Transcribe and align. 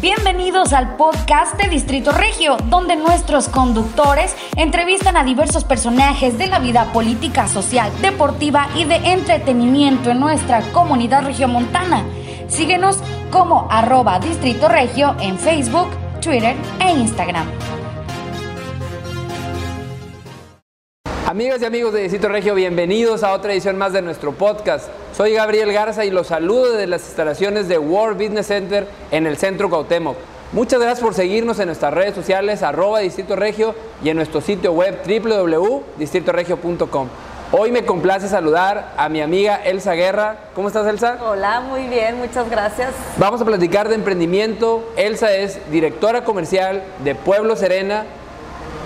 Bienvenidos 0.00 0.72
al 0.72 0.96
podcast 0.96 1.60
de 1.60 1.68
Distrito 1.68 2.12
Regio, 2.12 2.56
donde 2.70 2.96
nuestros 2.96 3.48
conductores 3.48 4.34
entrevistan 4.56 5.18
a 5.18 5.22
diversos 5.22 5.64
personajes 5.64 6.38
de 6.38 6.46
la 6.46 6.60
vida 6.60 6.90
política, 6.94 7.46
social, 7.46 7.92
deportiva 8.00 8.68
y 8.74 8.84
de 8.84 8.96
entretenimiento 8.96 10.10
en 10.10 10.18
nuestra 10.18 10.62
comunidad 10.72 11.24
regiomontana. 11.26 12.04
Síguenos 12.48 13.00
como 13.30 13.68
arroba 13.70 14.18
Distrito 14.18 14.66
Regio 14.66 15.14
en 15.20 15.38
Facebook, 15.38 15.88
Twitter 16.22 16.56
e 16.80 16.92
Instagram. 16.92 17.46
Amigas 21.26 21.60
y 21.60 21.64
amigos 21.66 21.92
de 21.92 22.00
Distrito 22.00 22.28
Regio, 22.28 22.54
bienvenidos 22.54 23.22
a 23.22 23.32
otra 23.32 23.52
edición 23.52 23.76
más 23.76 23.92
de 23.92 24.00
nuestro 24.00 24.32
podcast. 24.32 24.88
Soy 25.16 25.32
Gabriel 25.34 25.72
Garza 25.74 26.06
y 26.06 26.10
los 26.10 26.28
saludo 26.28 26.72
desde 26.72 26.86
las 26.86 27.04
instalaciones 27.04 27.68
de 27.68 27.76
World 27.76 28.16
Business 28.16 28.46
Center 28.46 28.86
en 29.10 29.26
el 29.26 29.36
centro 29.36 29.68
Cuauhtémoc. 29.68 30.16
Muchas 30.52 30.80
gracias 30.80 31.00
por 31.00 31.12
seguirnos 31.12 31.58
en 31.58 31.66
nuestras 31.66 31.92
redes 31.92 32.14
sociales 32.14 32.62
arroba 32.62 33.00
Distrito 33.00 33.36
Regio 33.36 33.74
y 34.02 34.08
en 34.08 34.16
nuestro 34.16 34.40
sitio 34.40 34.72
web 34.72 35.00
www.distritoregio.com. 35.06 37.08
Hoy 37.52 37.70
me 37.70 37.84
complace 37.84 38.28
saludar 38.28 38.94
a 38.96 39.10
mi 39.10 39.20
amiga 39.20 39.56
Elsa 39.56 39.92
Guerra. 39.92 40.36
¿Cómo 40.54 40.68
estás, 40.68 40.86
Elsa? 40.86 41.18
Hola, 41.22 41.60
muy 41.60 41.88
bien, 41.88 42.16
muchas 42.16 42.48
gracias. 42.48 42.94
Vamos 43.18 43.42
a 43.42 43.44
platicar 43.44 43.90
de 43.90 43.96
emprendimiento. 43.96 44.90
Elsa 44.96 45.34
es 45.34 45.60
directora 45.70 46.24
comercial 46.24 46.82
de 47.04 47.14
Pueblo 47.14 47.54
Serena, 47.56 48.06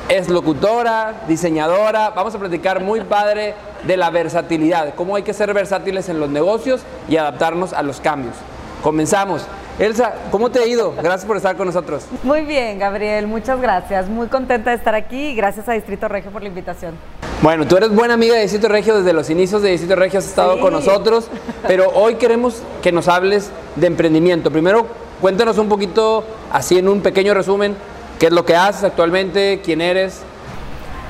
es 0.09 0.29
locutora, 0.29 1.23
diseñadora. 1.29 2.11
Vamos 2.11 2.35
a 2.35 2.39
platicar 2.39 2.81
muy 2.83 3.01
padre 3.03 3.55
de 3.87 3.97
la 3.97 4.11
versatilidad, 4.11 4.95
cómo 4.95 5.17
hay 5.17 5.23
que 5.23 5.33
ser 5.35 5.53
versátiles 5.55 6.09
en 6.09 6.21
los 6.21 6.29
negocios 6.31 6.83
y 7.09 7.17
adaptarnos 7.17 7.73
a 7.73 7.83
los 7.83 8.01
cambios. 8.01 8.35
Comenzamos. 8.83 9.43
Elsa, 9.79 10.15
¿cómo 10.31 10.49
te 10.51 10.59
ha 10.61 10.67
ido? 10.67 10.95
Gracias 10.97 11.27
por 11.27 11.37
estar 11.37 11.55
con 11.57 11.67
nosotros. 11.67 12.07
Muy 12.23 12.43
bien, 12.47 12.79
Gabriel, 12.79 13.27
muchas 13.27 13.61
gracias. 13.61 14.09
Muy 14.09 14.29
contenta 14.29 14.71
de 14.71 14.77
estar 14.77 14.95
aquí 14.95 15.29
y 15.29 15.35
gracias 15.35 15.69
a 15.69 15.73
Distrito 15.73 16.09
Regio 16.09 16.31
por 16.31 16.41
la 16.43 16.49
invitación. 16.49 16.95
Bueno, 17.43 17.67
tú 17.67 17.77
eres 17.77 17.91
buena 17.95 18.15
amiga 18.15 18.35
de 18.37 18.41
Distrito 18.43 18.69
Regio, 18.69 18.97
desde 18.97 19.13
los 19.13 19.29
inicios 19.29 19.61
de 19.61 19.71
Distrito 19.71 19.95
Regio 19.97 20.19
has 20.19 20.27
estado 20.27 20.55
Sí. 20.55 20.61
con 20.61 20.73
nosotros, 20.73 21.29
pero 21.67 21.91
hoy 21.95 22.15
queremos 22.15 22.63
que 22.83 22.91
nos 22.91 23.07
hables 23.09 23.51
de 23.77 23.87
emprendimiento. 23.87 24.51
Primero, 24.51 24.87
cuéntanos 25.21 25.59
un 25.59 25.69
poquito, 25.69 26.25
así 26.51 26.79
en 26.79 26.89
un 26.89 27.03
pequeño 27.03 27.35
resumen, 27.35 27.77
qué 28.19 28.27
es 28.27 28.33
lo 28.33 28.45
que 28.45 28.57
haces 28.57 28.85
actualmente, 28.85 29.61
quién 29.65 29.81
eres. 29.81 30.23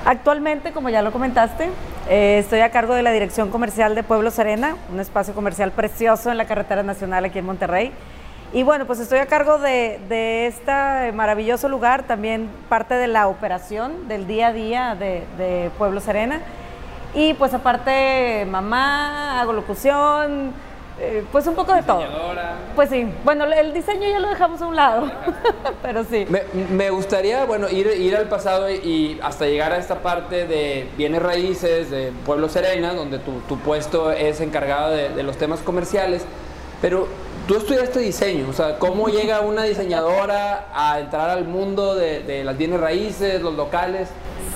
Actualmente, 0.05 0.73
como 0.73 0.89
ya 0.89 1.03
lo 1.03 1.13
comentaste, 1.13 1.69
eh, 2.09 2.39
estoy 2.39 2.61
a 2.61 2.71
cargo 2.71 2.95
de 2.95 3.03
la 3.03 3.11
Dirección 3.11 3.51
Comercial 3.51 3.95
de 3.95 4.03
Pueblo 4.03 4.31
Serena, 4.31 4.77
un 4.93 5.01
espacio 5.01 5.35
comercial 5.35 5.73
precioso 5.73 6.31
en 6.31 6.39
la 6.39 6.47
carretera 6.47 6.83
nacional 6.83 7.25
aquí 7.25 7.41
en 7.41 7.47
Monterrey. 7.47 7.93
Y 8.53 8.63
bueno, 8.63 8.87
pues 8.87 9.01
estoy 9.01 9.19
a 9.19 9.27
cargo 9.27 9.59
de, 9.59 10.01
de 10.09 10.47
este 10.47 11.13
maravilloso 11.13 11.69
lugar, 11.69 12.05
también 12.05 12.49
parte 12.69 12.95
de 12.95 13.09
la 13.09 13.27
operación 13.27 14.07
del 14.07 14.29
día 14.29 14.49
a 14.49 14.53
día 14.53 14.95
de, 14.95 15.25
de 15.37 15.71
Pueblo 15.77 16.01
Serena. 16.01 16.41
Y 17.13 17.35
pues 17.35 17.53
aparte, 17.55 18.47
mamá, 18.49 19.41
hago 19.41 19.53
locución, 19.53 20.53
eh, 20.99 21.25
pues 21.31 21.47
un 21.47 21.55
poco 21.55 21.75
de 21.75 21.83
todo. 21.83 22.03
Pues 22.75 22.91
sí, 22.91 23.07
bueno, 23.25 23.45
el 23.45 23.73
diseño 23.75 24.09
ya 24.09 24.19
lo 24.19 24.29
dejamos 24.29 24.63
a 24.63 24.67
un 24.67 24.77
lado, 24.77 25.11
pero 25.83 26.05
sí. 26.05 26.27
Me, 26.29 26.43
me 26.71 26.91
gustaría, 26.91 27.45
bueno, 27.45 27.69
ir, 27.69 27.87
ir 27.87 28.17
al 28.17 28.29
pasado 28.29 28.71
y, 28.71 28.75
y 28.77 29.21
hasta 29.23 29.47
llegar 29.47 29.73
a 29.73 29.77
esta 29.79 29.97
parte 29.97 30.47
de 30.47 30.89
bienes 30.97 31.23
raíces, 31.23 31.91
de 31.91 32.13
Pueblo 32.25 32.49
Serena, 32.49 32.95
donde 32.95 33.19
tu, 33.19 33.41
tu 33.41 33.59
puesto 33.59 34.11
es 34.11 34.41
encargado 34.41 34.91
de, 34.91 35.11
de 35.11 35.23
los 35.23 35.37
temas 35.37 35.61
comerciales, 35.61 36.25
pero 36.81 37.09
tú 37.47 37.57
estudiaste 37.57 38.01
diseño, 38.01 38.49
o 38.49 38.53
sea, 38.53 38.79
¿cómo 38.79 39.09
llega 39.11 39.41
una 39.41 39.65
diseñadora 39.65 40.69
a 40.75 40.99
entrar 41.01 41.29
al 41.29 41.45
mundo 41.47 41.95
de, 41.95 42.21
de 42.23 42.43
las 42.45 42.57
bienes 42.57 42.81
raíces, 42.81 43.43
los 43.43 43.55
locales? 43.55 44.09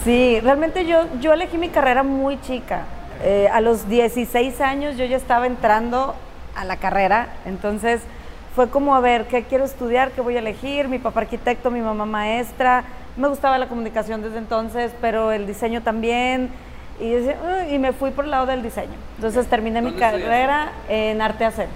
Sí, 0.05 0.41
realmente 0.41 0.87
yo, 0.87 1.03
yo 1.21 1.35
elegí 1.35 1.59
mi 1.59 1.69
carrera 1.69 2.03
muy 2.03 2.41
chica. 2.41 2.85
Eh, 3.23 3.49
a 3.53 3.61
los 3.61 3.87
16 3.87 4.63
años 4.63 4.97
yo 4.97 5.05
ya 5.05 5.19
estaba 5.19 5.47
entrando 5.47 6.15
a 6.55 6.65
la 6.65 6.77
carrera, 6.77 7.29
entonces 7.45 8.03
fue 8.55 8.69
como 8.69 8.95
a 8.95 9.01
ver 9.01 9.27
qué 9.27 9.45
quiero 9.45 9.65
estudiar, 9.65 10.11
qué 10.11 10.21
voy 10.21 10.37
a 10.37 10.41
elegir. 10.41 10.89
Mi 10.89 10.99
papá 10.99 11.21
arquitecto, 11.21 11.71
mi 11.71 11.81
mamá 11.81 12.05
maestra. 12.05 12.85
Me 13.17 13.29
gustaba 13.29 13.59
la 13.59 13.69
comunicación 13.69 14.23
desde 14.23 14.39
entonces, 14.39 14.93
pero 15.01 15.33
el 15.33 15.47
diseño 15.47 15.83
también. 15.83 16.51
Y, 17.01 17.15
y 17.73 17.79
me 17.79 17.93
fui 17.93 18.11
por 18.11 18.25
el 18.25 18.33
lado 18.33 18.47
del 18.47 18.63
diseño. 18.63 18.93
Entonces 19.17 19.47
terminé 19.47 19.81
mi 19.81 19.93
carrera 19.93 20.73
en 20.89 21.23
arte 21.23 21.45
hacer. 21.45 21.69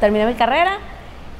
terminé 0.00 0.26
mi 0.26 0.34
carrera 0.34 0.78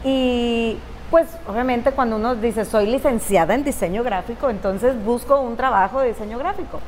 y 0.05 0.79
pues 1.11 1.29
obviamente 1.47 1.93
cuando 1.93 2.17
uno 2.17 2.35
dice 2.35 2.65
soy 2.65 2.87
licenciada 2.87 3.55
en 3.55 3.65
diseño 3.65 4.03
gráfico, 4.03 4.51
entonces 4.51 5.03
busco 5.05 5.41
un 5.41 5.57
trabajo 5.57 6.01
de 6.01 6.09
diseño 6.09 6.39
gráfico. 6.39 6.81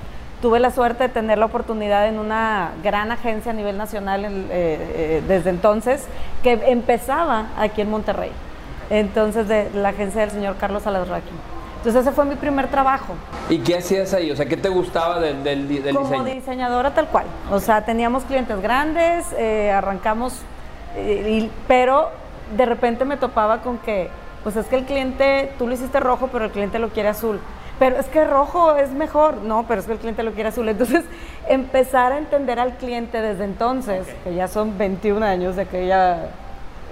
Tuve 0.43 0.61
la 0.61 0.71
suerte 0.71 1.05
de 1.05 1.09
tener 1.09 1.39
la 1.39 1.47
oportunidad 1.47 2.07
en 2.09 2.19
una 2.19 2.73
gran 2.83 3.11
agencia 3.11 3.53
a 3.53 3.55
nivel 3.55 3.79
nacional 3.79 4.25
en- 4.25 4.47
eh, 4.51 4.51
eh, 4.51 5.23
desde 5.27 5.51
entonces, 5.51 6.07
que 6.43 6.53
empezaba 6.67 7.47
aquí 7.59 7.81
en 7.81 7.91
Monterrey. 7.91 8.31
Entonces, 8.91 9.49
de 9.49 9.71
la 9.75 9.89
agencia 9.91 10.21
del 10.21 10.31
señor 10.31 10.57
Carlos 10.57 10.87
Alasraqui. 10.87 11.31
Entonces, 11.79 12.03
ese 12.03 12.13
fue 12.13 12.25
mi 12.25 12.35
primer 12.35 12.67
trabajo 12.69 13.15
¿Y 13.49 13.59
qué 13.59 13.79
hacías 13.79 14.13
ahí? 14.13 14.31
O 14.33 14.37
sea, 14.37 14.47
¿qué 14.47 14.57
te 14.57 14.69
gustaba 14.69 15.21
del, 15.21 15.45
del, 15.45 15.69
del 15.83 15.95
como 15.95 16.09
diseño? 16.11 16.25
diseñadora 16.35 16.93
tal 16.93 17.07
cual. 17.09 17.27
O 17.51 17.61
sea, 17.61 17.85
teníamos 17.85 18.25
clientes 18.25 18.61
grandes, 18.61 19.27
eh, 19.39 19.71
arrancamos, 19.71 20.41
y- 20.99 21.51
pero 21.69 22.11
de 22.57 22.67
repente 22.67 23.05
me 23.05 23.17
topaba 23.17 23.61
con 23.63 23.79
que, 23.79 24.11
pues 24.43 24.57
es 24.57 24.67
que 24.67 24.77
el 24.77 24.85
cliente, 24.85 25.53
tú 25.59 25.67
lo 25.69 25.75
hiciste 25.75 26.01
rojo, 26.01 26.29
pero 26.33 26.45
el 26.47 26.51
cliente 26.51 26.79
lo 26.81 26.89
quiere 26.89 27.09
azul. 27.09 27.39
Pero 27.79 27.97
es 27.97 28.07
que 28.07 28.25
rojo 28.25 28.75
es 28.77 28.91
mejor, 28.91 29.43
no, 29.43 29.67
pero 29.69 29.81
es 29.81 29.87
que 29.87 29.93
el 29.93 29.99
cliente 29.99 30.23
lo 30.23 30.33
quiere 30.33 30.49
azul. 30.49 30.69
Entonces, 30.69 31.05
empezar 31.49 32.13
a 32.13 32.19
entender 32.19 32.59
al 32.59 32.77
cliente 32.77 33.21
desde 33.21 33.45
entonces, 33.45 34.07
que 34.25 34.35
ya 34.35 34.49
son 34.49 34.79
21 34.79 35.25
años 35.25 35.57
de 35.57 35.63
aquella 35.63 36.31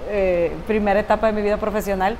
eh, 0.08 0.52
primera 0.66 1.00
etapa 1.00 1.28
de 1.28 1.32
mi 1.32 1.42
vida 1.42 1.56
profesional, 1.56 2.16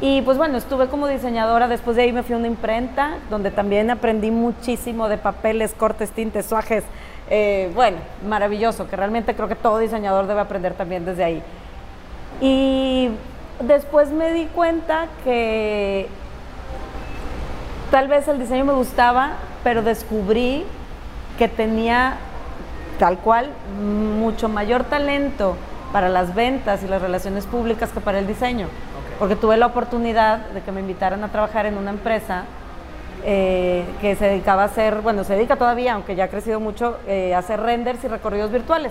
y 0.00 0.22
pues 0.22 0.36
bueno, 0.36 0.58
estuve 0.58 0.88
como 0.88 1.06
diseñadora, 1.06 1.68
después 1.68 1.96
de 1.96 2.02
ahí 2.02 2.12
me 2.12 2.24
fui 2.24 2.34
a 2.34 2.38
una 2.38 2.48
imprenta, 2.48 3.18
donde 3.30 3.50
también 3.50 3.90
aprendí 3.90 4.30
muchísimo 4.30 5.08
de 5.08 5.18
papeles, 5.18 5.72
cortes, 5.72 6.10
tintes, 6.10 6.46
suajes. 6.46 6.84
eh, 7.30 7.70
bueno, 7.74 7.96
maravilloso, 8.28 8.86
que 8.88 8.96
realmente 8.96 9.34
creo 9.34 9.48
que 9.48 9.54
todo 9.54 9.78
diseñador 9.78 10.26
debe 10.26 10.40
aprender 10.40 10.74
también 10.74 11.06
desde 11.06 11.24
ahí. 11.24 11.42
Y 12.40 13.10
después 13.60 14.10
me 14.10 14.32
di 14.32 14.46
cuenta 14.46 15.06
que 15.24 16.08
tal 17.94 18.08
vez 18.08 18.26
el 18.26 18.40
diseño 18.40 18.64
me 18.64 18.72
gustaba, 18.72 19.34
pero 19.62 19.80
descubrí 19.80 20.64
que 21.38 21.46
tenía 21.46 22.16
tal 22.98 23.18
cual 23.18 23.50
mucho 23.80 24.48
mayor 24.48 24.82
talento 24.82 25.56
para 25.92 26.08
las 26.08 26.34
ventas 26.34 26.82
y 26.82 26.88
las 26.88 27.00
relaciones 27.00 27.46
públicas 27.46 27.92
que 27.92 28.00
para 28.00 28.18
el 28.18 28.26
diseño. 28.26 28.66
Porque 29.20 29.36
tuve 29.36 29.56
la 29.56 29.66
oportunidad 29.66 30.38
de 30.38 30.60
que 30.62 30.72
me 30.72 30.80
invitaran 30.80 31.22
a 31.22 31.28
trabajar 31.28 31.66
en 31.66 31.78
una 31.78 31.90
empresa 31.90 32.46
eh, 33.22 33.84
que 34.00 34.16
se 34.16 34.24
dedicaba 34.24 34.62
a 34.62 34.64
hacer, 34.64 35.00
bueno, 35.00 35.22
se 35.22 35.36
dedica 35.36 35.54
todavía, 35.54 35.94
aunque 35.94 36.16
ya 36.16 36.24
ha 36.24 36.28
crecido 36.28 36.58
mucho, 36.58 36.98
eh, 37.06 37.32
a 37.32 37.38
hacer 37.38 37.60
renders 37.60 38.02
y 38.02 38.08
recorridos 38.08 38.50
virtuales 38.50 38.90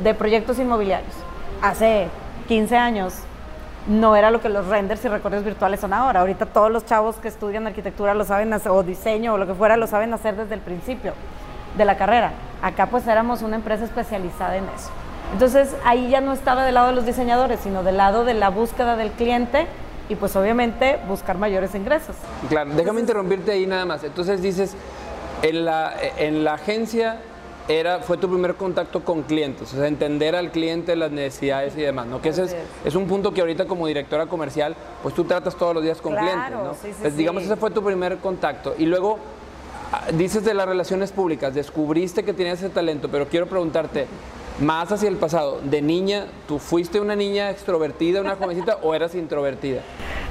de 0.00 0.14
proyectos 0.14 0.60
inmobiliarios. 0.60 1.12
Hace 1.60 2.06
15 2.46 2.76
años 2.76 3.14
no 3.88 4.14
era 4.14 4.30
lo 4.30 4.40
que 4.40 4.48
los 4.48 4.66
renders 4.66 5.04
y 5.04 5.08
recorridos 5.08 5.44
virtuales 5.44 5.80
son 5.80 5.92
ahora. 5.92 6.20
Ahorita 6.20 6.46
todos 6.46 6.70
los 6.70 6.84
chavos 6.84 7.16
que 7.16 7.28
estudian 7.28 7.66
arquitectura 7.66 8.14
lo 8.14 8.24
saben 8.24 8.52
hacer, 8.52 8.70
o 8.70 8.82
diseño 8.82 9.34
o 9.34 9.38
lo 9.38 9.46
que 9.46 9.54
fuera, 9.54 9.76
lo 9.76 9.86
saben 9.86 10.12
hacer 10.12 10.36
desde 10.36 10.54
el 10.54 10.60
principio 10.60 11.14
de 11.76 11.84
la 11.84 11.96
carrera. 11.96 12.32
Acá 12.62 12.86
pues 12.86 13.06
éramos 13.06 13.42
una 13.42 13.56
empresa 13.56 13.84
especializada 13.84 14.56
en 14.56 14.64
eso. 14.64 14.90
Entonces 15.32 15.74
ahí 15.84 16.08
ya 16.08 16.20
no 16.20 16.32
estaba 16.32 16.64
del 16.64 16.74
lado 16.74 16.88
de 16.88 16.94
los 16.94 17.06
diseñadores, 17.06 17.60
sino 17.60 17.82
del 17.82 17.96
lado 17.96 18.24
de 18.24 18.34
la 18.34 18.50
búsqueda 18.50 18.96
del 18.96 19.10
cliente 19.10 19.66
y 20.08 20.14
pues 20.14 20.36
obviamente 20.36 20.98
buscar 21.06 21.38
mayores 21.38 21.74
ingresos. 21.74 22.16
Claro, 22.48 22.70
déjame 22.74 23.00
interrumpirte 23.00 23.52
ahí 23.52 23.66
nada 23.66 23.84
más. 23.84 24.04
Entonces 24.04 24.40
dices, 24.42 24.74
en 25.42 25.64
la, 25.64 25.92
en 26.16 26.44
la 26.44 26.54
agencia 26.54 27.18
era, 27.68 28.00
fue 28.00 28.16
tu 28.16 28.28
primer 28.28 28.54
contacto 28.54 29.04
con 29.04 29.22
clientes, 29.22 29.72
o 29.74 29.76
sea, 29.76 29.86
entender 29.86 30.34
al 30.34 30.50
cliente, 30.50 30.96
las 30.96 31.10
necesidades 31.12 31.76
y 31.76 31.82
demás, 31.82 32.06
¿no? 32.06 32.20
Que 32.22 32.30
ese 32.30 32.46
es, 32.84 32.94
un 32.94 33.06
punto 33.06 33.32
que 33.32 33.42
ahorita 33.42 33.66
como 33.66 33.86
directora 33.86 34.26
comercial, 34.26 34.74
pues 35.02 35.14
tú 35.14 35.24
tratas 35.24 35.54
todos 35.54 35.74
los 35.74 35.84
días 35.84 36.00
con 36.00 36.14
Claro, 36.14 36.26
clientes, 36.26 36.58
¿no? 36.64 36.74
sí, 36.74 36.88
sí, 36.92 36.98
Pues, 37.02 37.16
digamos, 37.16 37.42
sí. 37.42 37.48
ese 37.48 37.56
fue 37.56 37.70
tu 37.70 37.82
primer 37.84 38.16
contacto. 38.18 38.74
Y 38.78 38.86
luego, 38.86 39.18
ah, 39.92 40.06
dices 40.14 40.44
de 40.44 40.54
las 40.54 40.66
relaciones 40.66 41.12
públicas, 41.12 41.54
descubriste 41.54 42.24
que 42.24 42.32
tenías 42.32 42.58
ese 42.58 42.70
talento, 42.70 43.10
pero 43.10 43.28
quiero 43.28 43.46
preguntarte, 43.46 44.06
más 44.60 44.90
hacia 44.90 45.08
el 45.08 45.16
pasado, 45.16 45.60
de 45.62 45.82
niña, 45.82 46.26
¿tú 46.48 46.58
fuiste 46.58 47.00
una 47.00 47.14
niña 47.16 47.50
extrovertida, 47.50 48.22
una 48.22 48.34
jovencita, 48.36 48.78
o 48.82 48.94
eras 48.94 49.14
introvertida? 49.14 49.82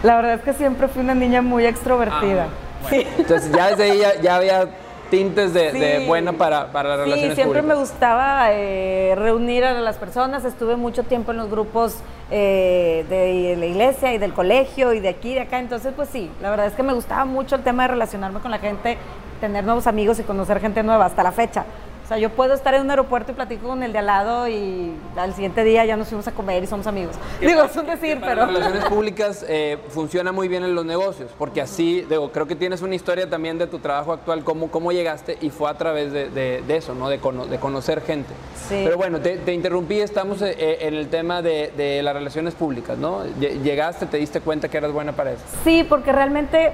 La 0.01 0.15
verdad 0.15 0.33
es 0.33 0.41
que 0.41 0.53
siempre 0.53 0.87
fui 0.87 1.03
una 1.03 1.13
niña 1.15 1.43
muy 1.43 1.65
extrovertida. 1.67 2.47
sí. 2.89 3.05
Entonces 3.17 3.51
ya 3.51 3.69
desde 3.69 3.83
ahí 3.83 3.99
ya, 3.99 4.21
ya 4.21 4.35
había 4.35 4.69
tintes 5.09 5.53
de, 5.53 5.71
de 5.71 5.99
Sí. 5.99 6.05
buena 6.07 6.33
para, 6.33 6.71
para 6.71 6.89
las 6.89 6.97
Sí, 6.99 7.03
relaciones 7.05 7.35
siempre 7.35 7.61
me 7.61 7.75
gustaba 7.75 8.47
eh, 8.51 9.13
reunir 9.17 9.63
a 9.65 9.73
las 9.79 9.97
personas. 9.97 10.45
Estuve 10.45 10.75
mucho 10.75 11.03
tiempo 11.03 11.31
en 11.31 11.37
los 11.37 11.49
grupos 11.49 11.97
eh, 12.31 13.05
de 13.09 13.55
la 13.57 13.65
iglesia 13.65 14.13
y 14.13 14.17
del 14.17 14.33
colegio 14.33 14.93
y 14.93 14.99
de 14.99 15.09
aquí 15.09 15.31
y 15.31 15.35
de 15.35 15.41
acá. 15.41 15.59
Entonces, 15.59 15.93
pues 15.95 16.09
sí, 16.09 16.29
la 16.41 16.49
verdad 16.49 16.67
es 16.67 16.73
que 16.73 16.83
me 16.83 16.93
gustaba 16.93 17.25
mucho 17.25 17.55
el 17.55 17.63
tema 17.63 17.83
de 17.83 17.89
relacionarme 17.89 18.39
con 18.39 18.51
la 18.51 18.59
gente, 18.59 18.97
tener 19.39 19.63
nuevos 19.63 19.87
amigos 19.87 20.19
y 20.19 20.23
conocer 20.23 20.59
gente 20.59 20.83
nueva 20.83 21.05
hasta 21.05 21.23
la 21.23 21.31
fecha. 21.31 21.65
O 22.07 22.09
sea, 22.09 22.19
yo 22.19 22.29
puedo 22.29 22.53
estar 22.53 22.73
en 22.73 22.83
un 22.83 22.89
aeropuerto 22.89 23.33
y 23.33 23.35
platico 23.35 23.67
con 23.67 23.83
el 23.83 23.91
de 23.91 23.99
al 23.99 24.05
lado 24.05 24.47
y 24.47 24.93
al 25.17 25.33
siguiente 25.33 25.65
día 25.65 25.83
ya 25.83 25.97
nos 25.97 26.07
fuimos 26.07 26.25
a 26.25 26.31
comer 26.31 26.63
y 26.63 26.65
somos 26.65 26.87
amigos. 26.87 27.17
Digo, 27.41 27.61
es 27.63 27.75
un 27.75 27.85
decir, 27.85 28.19
pero... 28.21 28.45
Las 28.45 28.53
relaciones 28.53 28.85
públicas 28.85 29.45
eh, 29.45 29.77
funciona 29.89 30.31
muy 30.31 30.47
bien 30.47 30.63
en 30.63 30.73
los 30.73 30.85
negocios, 30.85 31.31
porque 31.37 31.59
así, 31.59 32.05
digo, 32.09 32.31
creo 32.31 32.47
que 32.47 32.55
tienes 32.55 32.81
una 32.81 32.95
historia 32.95 33.29
también 33.29 33.57
de 33.57 33.67
tu 33.67 33.79
trabajo 33.79 34.13
actual, 34.13 34.45
cómo, 34.45 34.71
cómo 34.71 34.93
llegaste 34.93 35.37
y 35.41 35.49
fue 35.49 35.69
a 35.69 35.73
través 35.73 36.13
de, 36.13 36.29
de, 36.29 36.77
eso, 36.77 36.95
¿no? 36.95 37.09
De, 37.09 37.17
de, 37.17 37.57
conocer 37.59 38.01
gente. 38.01 38.33
Sí. 38.69 38.83
Pero 38.85 38.95
bueno, 38.95 39.19
te, 39.19 39.35
te 39.39 39.53
interrumpí, 39.53 39.99
estamos 39.99 40.41
eh, 40.41 40.55
eh, 40.57 40.77
en 40.83 40.93
el 40.93 41.09
tema 41.09 41.41
de, 41.41 41.73
de 41.75 42.01
las 42.03 42.13
relaciones 42.13 42.55
públicas, 42.55 42.97
¿no? 42.97 43.25
Llegaste, 43.37 44.05
te 44.05 44.15
diste 44.15 44.39
cuenta 44.39 44.69
que 44.69 44.77
eras 44.77 44.93
buena 44.93 45.11
para 45.11 45.33
eso. 45.33 45.43
Sí, 45.65 45.85
porque 45.89 46.13
realmente, 46.13 46.71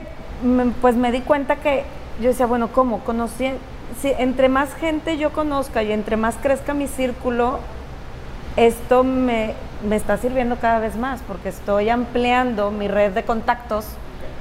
pues 0.79 0.95
me 0.95 1.12
di 1.12 1.21
cuenta 1.21 1.56
que 1.56 1.86
yo 2.21 2.27
decía, 2.27 2.45
bueno, 2.45 2.71
¿cómo? 2.71 3.03
Conocí 3.03 3.50
si 4.01 4.12
entre 4.18 4.50
más 4.50 4.74
gente 4.74 5.18
yo 5.18 5.31
conozca 5.31 5.83
y 5.83 5.91
entre 5.91 6.18
más 6.18 6.35
crezca 6.41 6.74
mi 6.74 6.88
círculo, 6.88 7.59
esto 8.57 9.03
me, 9.03 9.53
está 9.91 10.18
sirviendo 10.18 10.57
cada 10.57 10.80
vez 10.80 10.95
más 10.95 11.21
porque 11.27 11.50
estoy 11.50 11.89
ampliando 11.89 12.71
mi 12.71 12.88
red 12.88 13.12
de 13.12 13.24
contactos. 13.24 13.85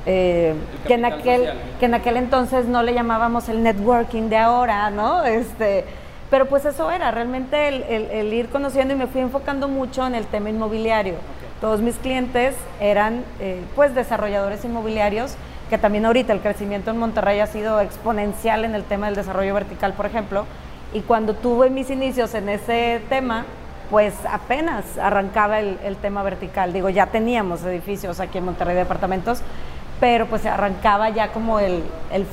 Eh, 0.04 0.54
que, 0.88 0.94
en 0.94 1.04
aquel, 1.04 1.52
que 1.78 1.86
en 1.86 1.94
aquel 1.94 2.16
entonces 2.16 2.66
no 2.66 2.82
le 2.82 2.92
llamábamos 2.92 3.48
el 3.48 3.62
networking 3.62 4.30
de 4.30 4.36
ahora, 4.36 4.90
¿no? 4.90 5.22
Este, 5.24 5.84
pero 6.28 6.46
pues 6.46 6.64
eso 6.64 6.90
era, 6.90 7.10
realmente 7.10 7.68
el, 7.68 8.32
ir 8.32 8.48
conociendo 8.48 8.94
y 8.94 8.96
me 8.96 9.06
fui 9.06 9.20
enfocando 9.20 9.68
mucho 9.68 10.06
en 10.06 10.14
el 10.14 10.26
tema 10.26 10.50
inmobiliario. 10.50 11.14
Todos 11.60 11.80
mis 11.80 11.94
clientes 11.96 12.56
eran 12.80 13.22
eh, 13.38 13.60
pues 13.76 13.94
desarrolladores 13.94 14.64
inmobiliarios 14.64 15.36
que 15.72 15.78
también 15.78 16.04
ahorita 16.04 16.34
el 16.34 16.40
crecimiento 16.40 16.90
en 16.90 16.98
Monterrey 16.98 17.40
ha 17.40 17.46
sido 17.46 17.80
exponencial 17.80 18.66
en 18.66 18.74
el 18.74 18.84
tema 18.84 19.06
del 19.06 19.14
desarrollo 19.14 19.54
vertical, 19.54 19.94
por 19.94 20.04
ejemplo, 20.04 20.44
y 20.92 21.00
cuando 21.00 21.32
tuve 21.32 21.70
mis 21.70 21.88
inicios 21.88 22.34
en 22.34 22.50
ese 22.50 23.00
tema, 23.08 23.46
pues 23.90 24.12
apenas 24.30 24.98
arrancaba 24.98 25.60
el, 25.60 25.96
tema 26.02 26.22
vertical. 26.22 26.74
Digo, 26.74 26.90
ya 26.90 27.06
teníamos 27.06 27.64
edificios 27.64 28.20
aquí 28.20 28.36
en 28.36 28.44
Monterrey, 28.44 28.76
departamentos, 28.76 29.40
pero 29.98 30.26
pues 30.26 30.44
arrancaba 30.44 31.08
ya 31.08 31.32
como 31.32 31.58
el, 31.58 31.82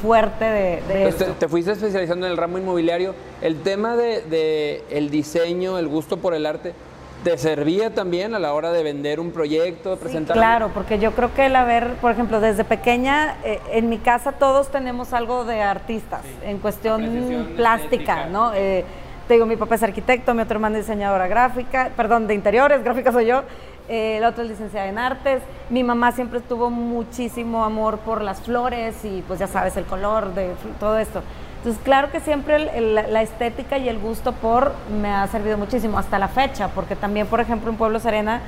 fuerte 0.02 0.44
de, 0.44 0.84
de 0.90 1.14
te, 1.14 1.26
te, 1.32 1.48
fuiste 1.48 1.72
especializando 1.72 2.26
en 2.26 2.34
el 2.34 2.38
ramo 2.38 2.58
inmobiliario. 2.58 3.16
El 3.42 3.62
tema 3.62 3.96
de, 3.96 4.22
de, 4.24 4.84
el 4.90 5.10
diseño, 5.10 5.78
el 5.78 5.88
gusto 5.88 6.18
por 6.18 6.34
el 6.34 6.46
arte, 6.46 6.74
¿Te 7.24 7.38
servía 7.38 7.94
también 7.94 8.34
a 8.34 8.40
la 8.40 8.54
hora 8.54 8.72
de 8.72 8.82
vender 8.82 9.20
un 9.20 9.32
proyecto, 9.32 9.92
de 9.92 9.98
presentar? 9.98 10.38
claro, 10.38 10.72
porque 10.74 11.00
yo 11.00 11.12
creo 11.12 11.34
que 11.34 11.48
el 11.48 11.56
haber, 11.58 11.96
por 11.96 12.12
ejemplo, 12.12 12.40
desde 12.40 12.64
pequeña, 12.64 13.36
eh, 13.44 13.60
en 13.72 13.90
mi 13.90 13.98
casa 13.98 14.32
todos 14.34 14.70
tenemos 14.70 15.12
algo 15.12 15.44
de 15.44 15.62
artistas, 15.62 16.22
en 16.44 16.60
cuestión 16.60 17.54
plástica, 17.58 18.28
¿no? 18.28 18.54
Eh, 18.54 18.86
te 19.28 19.34
digo, 19.34 19.46
mi 19.46 19.58
papá 19.58 19.76
es 19.76 19.84
arquitecto, 19.84 20.34
mi 20.34 20.42
otro 20.42 20.56
hermano 20.56 20.78
es 20.78 20.88
diseñadora 20.88 21.28
gráfica, 21.28 21.92
perdón, 21.98 22.26
de 22.26 22.36
interiores, 22.36 22.84
gráfica 22.86 23.12
soy 23.12 23.26
yo, 23.26 23.44
eh, 23.90 24.18
el 24.18 24.24
otro 24.24 24.44
es 24.44 24.50
licenciada 24.50 24.88
en 24.88 24.98
artes, 24.98 25.42
mi 25.70 25.84
mamá 25.84 26.14
siempre 26.14 26.40
tuvo 26.40 26.70
muchísimo 26.70 27.66
amor 27.66 28.00
por 28.00 28.22
las 28.22 28.40
flores 28.42 28.96
y 29.04 29.24
pues 29.28 29.40
ya 29.40 29.48
sabes, 29.48 29.76
el 29.76 29.84
color 29.84 30.34
de 30.34 30.54
todo 30.80 30.98
esto. 30.98 31.22
Entonces, 31.60 31.82
claro 31.84 32.10
que 32.10 32.22
siempre 32.22 32.82
la 32.82 33.22
estética 33.22 33.78
y 33.78 33.90
el 33.90 34.00
gusto 34.00 34.32
por 34.32 34.74
me 35.02 35.10
ha 35.10 35.28
servido 35.28 35.58
muchísimo 35.58 36.00
hasta 36.00 36.18
la 36.18 36.30
fecha, 36.30 36.70
porque 36.70 36.96
también, 36.96 37.28
por 37.28 37.42
ejemplo, 37.42 37.70
en 37.70 37.76
Pueblo 37.76 38.00
Serena, 38.00 38.42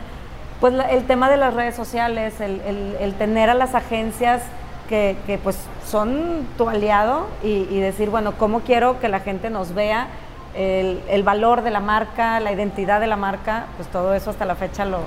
pues 0.61 0.75
el 0.91 1.03
tema 1.05 1.29
de 1.29 1.37
las 1.37 1.55
redes 1.55 1.75
sociales, 1.75 2.39
el, 2.39 3.13
tener 3.17 3.49
a 3.49 3.55
las 3.55 3.73
agencias 3.73 4.43
que, 4.87 5.39
pues 5.43 5.57
son 5.85 6.47
tu 6.57 6.69
aliado 6.69 7.27
y, 7.43 7.79
decir, 7.79 8.09
bueno, 8.09 8.33
¿cómo 8.37 8.59
quiero 8.61 8.99
que 8.99 9.09
la 9.09 9.19
gente 9.19 9.49
nos 9.49 9.73
vea? 9.73 10.07
El, 10.53 11.23
valor 11.23 11.63
de 11.63 11.71
la 11.71 11.79
marca, 11.79 12.39
la 12.39 12.51
identidad 12.51 13.01
de 13.01 13.07
la 13.07 13.17
marca, 13.17 13.65
pues 13.75 13.89
todo 13.89 14.13
eso 14.13 14.29
hasta 14.29 14.45
la 14.45 14.55
fecha 14.55 14.85
lo, 14.85 14.99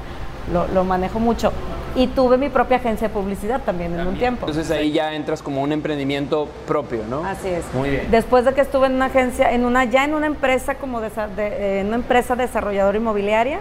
lo 0.52 0.85
manejo 0.85 1.19
mucho. 1.19 1.52
Y 1.96 2.08
tuve 2.08 2.37
mi 2.38 2.49
propia 2.49 2.79
agencia 2.79 3.06
de 3.06 3.14
publicidad 3.14 3.61
también, 3.62 3.99
en 3.99 4.06
un 4.06 4.19
tiempo. 4.19 4.46
Entonces 4.49 4.69
ahí 4.76 4.91
ya 4.91 5.14
entras 5.14 5.43
como 5.43 5.62
un 5.62 5.70
emprendimiento 5.70 6.49
propio, 6.67 7.05
¿no? 7.08 7.25
Así 7.25 7.49
es. 7.49 7.64
Muy 7.73 7.91
bien. 7.91 8.11
Después 8.11 8.44
de 8.44 8.52
que 8.52 8.62
estuve 8.62 8.88
en 8.88 8.94
una 8.94 9.06
agencia, 9.06 9.52
en 9.52 9.64
una, 9.64 9.85
ya 9.85 10.05
en 10.05 10.14
una 10.14 10.26
empresa 10.26 10.75
como 10.75 11.00
de, 11.00 11.11
eh, 11.37 11.85
una 11.87 11.94
empresa 11.94 12.35
desarrolladora 12.35 12.99
inmobiliaria, 12.99 13.61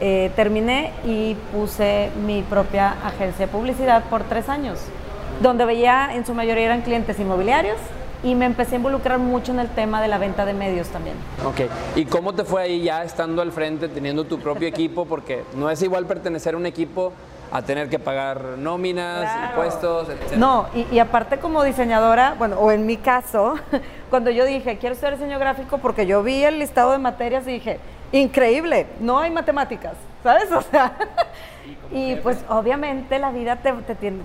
eh, 0.00 0.30
terminé 0.34 0.92
y 1.04 1.36
puse 1.52 2.10
mi 2.26 2.42
propia 2.42 2.96
agencia 3.04 3.46
de 3.46 3.52
publicidad 3.52 4.04
por 4.04 4.22
tres 4.24 4.48
años, 4.48 4.78
donde 5.42 5.66
veía 5.66 6.14
en 6.14 6.24
su 6.24 6.32
mayoría 6.32 6.64
eran 6.64 6.80
clientes 6.80 7.18
inmobiliarios 7.20 7.76
y 8.22 8.34
me 8.34 8.46
empecé 8.46 8.74
a 8.74 8.78
involucrar 8.78 9.18
mucho 9.18 9.52
en 9.52 9.60
el 9.60 9.68
tema 9.68 10.00
de 10.00 10.08
la 10.08 10.18
venta 10.18 10.44
de 10.44 10.54
medios 10.54 10.88
también. 10.88 11.16
Ok, 11.44 11.70
¿y 11.94 12.04
cómo 12.04 12.34
te 12.34 12.44
fue 12.44 12.62
ahí 12.62 12.82
ya 12.82 13.04
estando 13.04 13.42
al 13.42 13.52
frente, 13.52 13.88
teniendo 13.88 14.24
tu 14.24 14.38
propio 14.38 14.68
equipo? 14.68 15.04
Porque 15.04 15.44
no 15.54 15.70
es 15.70 15.82
igual 15.82 16.06
pertenecer 16.06 16.54
a 16.54 16.56
un 16.56 16.66
equipo 16.66 17.12
a 17.52 17.62
tener 17.62 17.88
que 17.88 17.98
pagar 17.98 18.42
nóminas, 18.58 19.48
impuestos, 19.50 20.08
etc. 20.08 20.36
No, 20.36 20.66
y, 20.74 20.98
aparte 20.98 21.38
como 21.38 21.62
diseñadora, 21.62 22.34
bueno, 22.38 22.58
o 22.58 22.72
en 22.72 22.86
mi 22.86 22.96
caso, 22.96 23.54
cuando 24.10 24.30
yo 24.30 24.44
dije, 24.44 24.78
quiero 24.78 24.94
ser 24.94 25.14
diseño 25.14 25.38
gráfico, 25.38 25.78
porque 25.78 26.06
yo 26.06 26.22
vi 26.22 26.42
el 26.42 26.58
listado 26.58 26.92
de 26.92 26.98
materias 26.98 27.46
y 27.46 27.52
dije, 27.52 27.78
increíble, 28.12 28.86
no 29.00 29.18
hay 29.18 29.30
matemáticas, 29.30 29.94
¿sabes? 30.22 30.50
O 30.52 30.62
sea, 30.62 30.96
y 31.92 32.16
pues 32.16 32.38
obviamente 32.48 33.18
la 33.18 33.30
vida 33.30 33.56
te, 33.56 33.72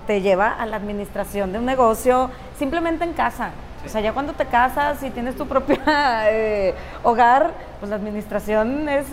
te, 0.08 0.22
lleva 0.22 0.50
a 0.50 0.66
la 0.66 0.78
administración 0.78 1.52
de 1.54 1.60
un 1.60 1.66
negocio 1.66 2.30
simplemente 2.58 3.04
en 3.04 3.14
casa. 3.14 3.52
O 3.86 3.90
sea, 3.90 4.02
ya 4.02 4.14
cuando 4.14 4.34
te 4.34 4.46
casas 4.46 5.02
y 5.04 5.10
tienes 5.10 5.36
tu 5.36 5.48
propio 5.48 5.78
eh, 5.88 6.74
hogar, 7.04 7.52
pues 7.80 7.90
la 7.90 7.96
administración 7.96 8.88
es 8.90 9.08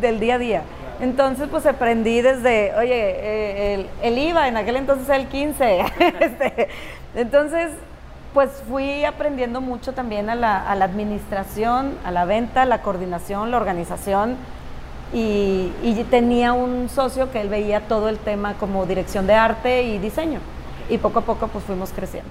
del 0.00 0.20
día 0.20 0.34
a 0.36 0.38
día. 0.38 0.62
Entonces, 1.00 1.48
pues 1.50 1.66
aprendí 1.66 2.20
desde, 2.20 2.74
oye, 2.76 2.94
eh, 2.94 3.86
el, 4.02 4.18
IVA 4.18 4.48
en 4.48 4.56
aquel 4.56 4.76
entonces 4.76 5.08
el 5.08 5.26
15. 5.26 5.84
Este, 6.20 6.68
entonces, 7.14 7.72
pues 8.32 8.50
fui 8.68 9.04
aprendiendo 9.04 9.60
mucho 9.60 9.92
también 9.92 10.30
a 10.30 10.34
la, 10.34 10.70
administración, 10.70 11.96
a 12.04 12.10
la 12.10 12.24
venta, 12.24 12.64
la 12.64 12.82
coordinación, 12.82 13.50
la 13.50 13.56
organización. 13.56 14.36
Y, 15.12 15.70
tenía 16.10 16.52
un 16.52 16.88
socio 16.88 17.30
que 17.30 17.40
él 17.40 17.48
veía 17.48 17.80
todo 17.80 18.08
el 18.08 18.18
tema 18.18 18.54
como 18.54 18.84
dirección 18.86 19.26
de 19.26 19.34
arte 19.34 19.82
y 19.84 19.98
diseño. 19.98 20.40
Y 20.88 20.98
poco 20.98 21.20
a 21.20 21.22
poco 21.22 21.48
pues 21.48 21.64
fuimos 21.64 21.90
creciendo. 21.90 22.30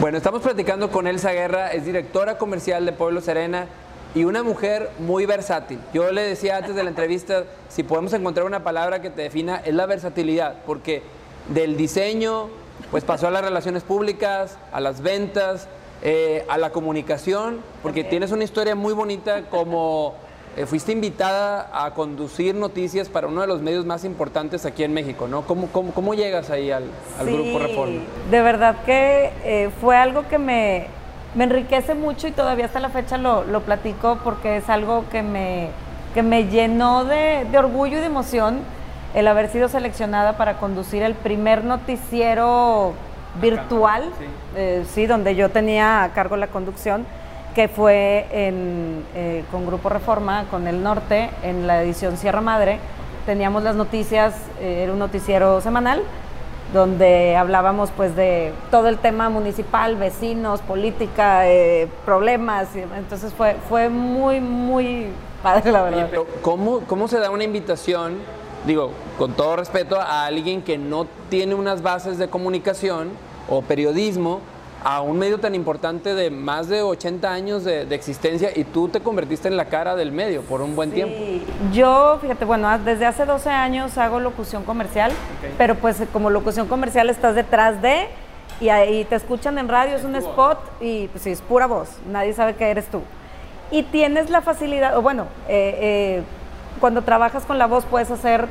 Bueno, 0.00 0.16
estamos 0.16 0.42
platicando 0.42 0.90
con 0.90 1.06
Elsa 1.06 1.32
Guerra, 1.32 1.72
es 1.72 1.84
directora 1.84 2.36
comercial 2.36 2.84
de 2.84 2.92
Pueblo 2.92 3.20
Serena 3.20 3.66
y 4.14 4.24
una 4.24 4.42
mujer 4.42 4.90
muy 4.98 5.26
versátil. 5.26 5.78
Yo 5.94 6.10
le 6.10 6.22
decía 6.22 6.56
antes 6.56 6.74
de 6.74 6.82
la 6.82 6.90
entrevista, 6.90 7.44
si 7.68 7.84
podemos 7.84 8.12
encontrar 8.12 8.44
una 8.44 8.64
palabra 8.64 9.00
que 9.00 9.10
te 9.10 9.22
defina, 9.22 9.62
es 9.64 9.74
la 9.74 9.86
versatilidad, 9.86 10.56
porque 10.66 11.02
del 11.48 11.76
diseño, 11.76 12.48
pues 12.90 13.04
pasó 13.04 13.28
a 13.28 13.30
las 13.30 13.44
relaciones 13.44 13.84
públicas, 13.84 14.58
a 14.72 14.80
las 14.80 15.02
ventas, 15.02 15.68
eh, 16.02 16.44
a 16.48 16.58
la 16.58 16.70
comunicación, 16.70 17.60
porque 17.82 18.02
tienes 18.02 18.32
una 18.32 18.42
historia 18.42 18.74
muy 18.74 18.94
bonita 18.94 19.42
como 19.50 20.14
eh, 20.56 20.66
fuiste 20.66 20.92
invitada 20.92 21.70
a 21.72 21.92
conducir 21.94 22.54
noticias 22.54 23.08
para 23.08 23.26
uno 23.26 23.40
de 23.40 23.46
los 23.46 23.62
medios 23.62 23.86
más 23.86 24.04
importantes 24.04 24.66
aquí 24.66 24.84
en 24.84 24.92
México, 24.92 25.26
¿no? 25.26 25.42
¿Cómo, 25.42 25.68
cómo, 25.68 26.14
llegas 26.14 26.50
ahí 26.50 26.70
al, 26.70 26.84
Grupo 27.24 27.58
Reforma? 27.58 28.00
De 28.30 28.42
verdad 28.42 28.76
que 28.84 29.32
eh, 29.44 29.70
fue 29.80 29.96
algo 29.96 30.28
que 30.28 30.38
me, 30.38 30.88
me, 31.34 31.44
enriquece 31.44 31.94
mucho 31.94 32.28
y 32.28 32.32
todavía 32.32 32.66
hasta 32.66 32.80
la 32.80 32.90
fecha 32.90 33.16
lo, 33.16 33.44
lo 33.44 33.62
platico 33.62 34.18
porque 34.22 34.58
es 34.58 34.68
algo 34.68 35.04
que 35.10 35.22
me, 35.22 35.70
que 36.12 36.22
me 36.22 36.46
llenó 36.48 37.04
de, 37.04 37.46
de, 37.50 37.58
orgullo 37.58 37.96
y 37.96 38.00
de 38.00 38.06
emoción 38.06 38.60
el 39.14 39.28
haber 39.28 39.48
sido 39.48 39.68
seleccionada 39.68 40.36
para 40.36 40.58
conducir 40.58 41.02
el 41.02 41.14
primer 41.14 41.64
noticiero 41.64 42.92
virtual, 43.40 44.04
eh, 44.54 44.84
sí, 44.92 45.06
donde 45.06 45.34
yo 45.34 45.48
tenía 45.48 46.04
a 46.04 46.12
cargo 46.12 46.36
la 46.36 46.48
conducción 46.48 47.06
que 47.54 47.68
fue 47.68 48.26
eh, 48.30 49.44
con 49.50 49.66
Grupo 49.66 49.88
Reforma, 49.88 50.46
con 50.50 50.66
el 50.66 50.82
Norte, 50.82 51.30
en 51.42 51.66
la 51.66 51.82
edición 51.82 52.16
Sierra 52.16 52.40
Madre. 52.40 52.78
Teníamos 53.26 53.62
las 53.62 53.76
noticias, 53.76 54.34
eh, 54.60 54.82
era 54.82 54.92
un 54.92 54.98
noticiero 54.98 55.60
semanal, 55.60 56.02
donde 56.72 57.36
hablábamos 57.36 57.90
pues 57.90 58.16
de 58.16 58.52
todo 58.70 58.88
el 58.88 58.98
tema 58.98 59.28
municipal, 59.28 59.96
vecinos, 59.96 60.60
política, 60.62 61.48
eh, 61.48 61.88
problemas. 62.04 62.68
Entonces 62.74 63.32
fue, 63.34 63.56
fue 63.68 63.90
muy, 63.90 64.40
muy 64.40 65.08
padre, 65.42 65.70
la 65.70 65.82
verdad. 65.82 66.10
¿cómo, 66.40 66.80
¿Cómo 66.80 67.08
se 67.08 67.18
da 67.18 67.30
una 67.30 67.44
invitación, 67.44 68.14
digo, 68.66 68.92
con 69.18 69.34
todo 69.34 69.56
respeto, 69.56 70.00
a 70.00 70.24
alguien 70.24 70.62
que 70.62 70.78
no 70.78 71.06
tiene 71.28 71.54
unas 71.54 71.82
bases 71.82 72.16
de 72.16 72.28
comunicación 72.28 73.10
o 73.48 73.60
periodismo? 73.60 74.40
A 74.84 75.00
un 75.00 75.18
medio 75.18 75.38
tan 75.38 75.54
importante 75.54 76.14
de 76.14 76.30
más 76.30 76.68
de 76.68 76.82
80 76.82 77.32
años 77.32 77.64
de, 77.64 77.82
existencia 77.94 78.50
y 78.54 78.64
tú 78.64 78.88
te 78.88 79.00
convertiste 79.00 79.48
en 79.48 79.56
la 79.56 79.66
cara 79.66 79.94
del 79.94 80.12
medio 80.12 80.42
por 80.42 80.60
un 80.60 80.74
buen 80.74 80.90
sí. 80.90 80.96
tiempo. 80.96 81.16
Yo, 81.72 82.18
fíjate, 82.20 82.44
bueno, 82.44 82.78
desde 82.78 83.06
hace 83.06 83.24
12 83.24 83.50
años 83.50 83.96
hago 83.98 84.20
locución 84.20 84.64
comercial, 84.64 85.12
pero 85.58 85.74
pues 85.76 86.02
como 86.12 86.30
locución 86.30 86.68
comercial 86.68 87.10
estás 87.10 87.34
detrás 87.34 87.80
de 87.82 88.08
y 88.60 88.68
ahí 88.68 89.04
te 89.04 89.16
escuchan 89.16 89.58
en 89.58 89.68
radio, 89.68 89.96
es 89.96 90.04
un 90.04 90.14
spot 90.16 90.58
y 90.80 91.08
pues 91.08 91.22
sí, 91.24 91.30
es 91.30 91.40
pura 91.42 91.66
voz, 91.66 91.98
nadie 92.10 92.32
sabe 92.32 92.54
que 92.54 92.70
eres 92.70 92.86
tú. 92.86 93.00
Y 93.70 93.84
tienes 93.84 94.30
la 94.30 94.42
facilidad, 94.42 94.96
o 94.96 95.02
bueno, 95.02 95.26
eh, 95.48 95.78
eh, 95.80 96.22
cuando 96.78 97.02
trabajas 97.02 97.44
con 97.44 97.58
la 97.58 97.66
voz 97.66 97.84
puedes 97.84 98.10
hacer 98.10 98.48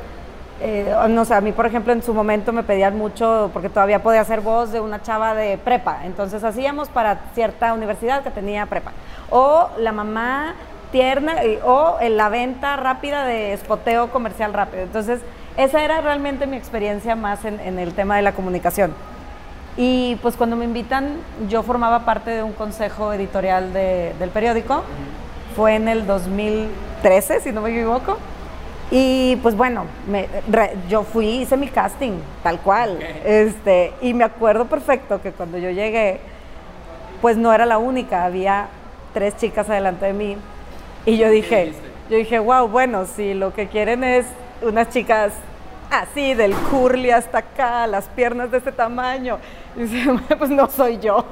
eh, 0.60 0.94
no 1.08 1.24
sé, 1.24 1.34
a 1.34 1.40
mí 1.40 1.52
por 1.52 1.66
ejemplo 1.66 1.92
en 1.92 2.02
su 2.02 2.14
momento 2.14 2.52
me 2.52 2.62
pedían 2.62 2.96
mucho, 2.96 3.50
porque 3.52 3.68
todavía 3.68 4.02
podía 4.02 4.20
hacer 4.20 4.40
voz 4.40 4.72
de 4.72 4.80
una 4.80 5.02
chava 5.02 5.34
de 5.34 5.58
prepa, 5.58 6.04
entonces 6.04 6.44
hacíamos 6.44 6.88
para 6.88 7.18
cierta 7.34 7.72
universidad 7.74 8.22
que 8.22 8.30
tenía 8.30 8.66
prepa. 8.66 8.92
O 9.30 9.70
la 9.78 9.92
mamá 9.92 10.54
tierna, 10.92 11.36
o 11.64 11.96
en 12.00 12.16
la 12.16 12.28
venta 12.28 12.76
rápida 12.76 13.24
de 13.24 13.54
espoteo 13.54 14.10
comercial 14.10 14.52
rápido. 14.52 14.82
Entonces, 14.84 15.20
esa 15.56 15.82
era 15.82 16.00
realmente 16.00 16.46
mi 16.46 16.56
experiencia 16.56 17.16
más 17.16 17.44
en, 17.44 17.78
el 17.78 17.92
tema 17.94 18.16
de 18.16 18.22
la 18.22 18.32
comunicación. 18.32 18.92
Y 19.76 20.16
pues 20.16 20.36
cuando 20.36 20.54
me 20.54 20.64
invitan, 20.64 21.16
yo 21.48 21.62
formaba 21.62 22.04
parte 22.04 22.30
de 22.30 22.42
un 22.42 22.52
consejo 22.52 23.12
editorial 23.12 23.72
del 23.72 24.30
periódico. 24.30 24.82
Fue 25.56 25.74
en 25.74 25.88
el 25.88 26.06
2013, 26.06 27.40
si 27.40 27.52
no 27.52 27.62
me 27.62 27.70
equivoco. 27.70 28.18
Y 28.94 29.36
pues 29.36 29.56
bueno, 29.56 29.86
me, 30.06 30.28
yo 30.90 31.02
fui, 31.02 31.26
hice 31.26 31.56
mi 31.56 31.68
casting, 31.68 32.12
tal 32.42 32.60
cual. 32.60 32.98
Este, 33.24 33.94
y 34.02 34.12
me 34.12 34.22
acuerdo 34.22 34.66
perfecto 34.66 35.22
que 35.22 35.32
cuando 35.32 35.56
yo 35.56 35.70
llegué, 35.70 36.20
pues 37.22 37.38
no 37.38 37.54
era 37.54 37.64
la 37.64 37.78
única, 37.78 38.26
había 38.26 38.68
tres 39.14 39.34
chicas 39.38 39.70
adelante 39.70 40.04
de 40.04 40.12
mí. 40.12 40.36
Y 41.06 41.16
yo 41.16 41.30
dije, 41.30 41.72
yo 42.10 42.18
dije, 42.18 42.38
wow, 42.38 42.68
bueno, 42.68 43.06
si 43.06 43.32
lo 43.32 43.54
que 43.54 43.66
quieren 43.66 44.04
es 44.04 44.26
unas 44.60 44.90
chicas 44.90 45.32
así, 45.90 46.34
del 46.34 46.52
curly 46.54 47.12
hasta 47.12 47.38
acá, 47.38 47.86
las 47.86 48.08
piernas 48.08 48.50
de 48.50 48.58
este 48.58 48.72
tamaño, 48.72 49.38
y 49.74 49.84
dice, 49.84 50.10
pues 50.38 50.50
no 50.50 50.68
soy 50.68 50.98
yo. 50.98 51.24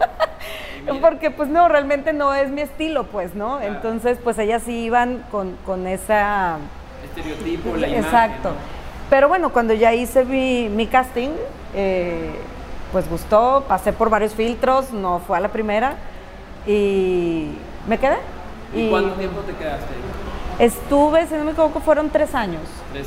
Porque 1.02 1.30
pues 1.30 1.50
no, 1.50 1.68
realmente 1.68 2.14
no 2.14 2.32
es 2.32 2.48
mi 2.50 2.62
estilo, 2.62 3.04
pues, 3.04 3.34
¿no? 3.34 3.60
Entonces, 3.60 4.16
pues 4.24 4.38
ellas 4.38 4.62
sí 4.62 4.84
iban 4.84 5.22
con, 5.30 5.56
con 5.66 5.86
esa 5.86 6.56
estereotipo, 7.16 7.76
la 7.76 7.88
imagen. 7.88 8.04
Exacto. 8.04 8.52
Pero 9.10 9.28
bueno, 9.28 9.52
cuando 9.52 9.74
ya 9.74 9.92
hice 9.92 10.24
mi, 10.24 10.86
casting, 10.86 11.30
eh, 11.74 12.30
pues 12.92 13.08
gustó, 13.08 13.64
pasé 13.66 13.92
por 13.92 14.08
varios 14.08 14.34
filtros, 14.34 14.92
no 14.92 15.20
fue 15.20 15.36
a 15.36 15.40
la 15.40 15.48
primera 15.48 15.96
y 16.66 17.48
me 17.88 17.98
quedé. 17.98 18.16
¿Y, 18.74 18.88
cuánto 18.88 19.14
tiempo 19.14 19.40
te 19.40 19.52
quedaste? 19.54 19.94
Estuve, 20.60 21.26
si 21.26 21.34
no 21.34 21.44
me 21.44 21.52
equivoco, 21.52 21.80
fueron 21.80 22.10
tres 22.10 22.34
años. 22.34 22.60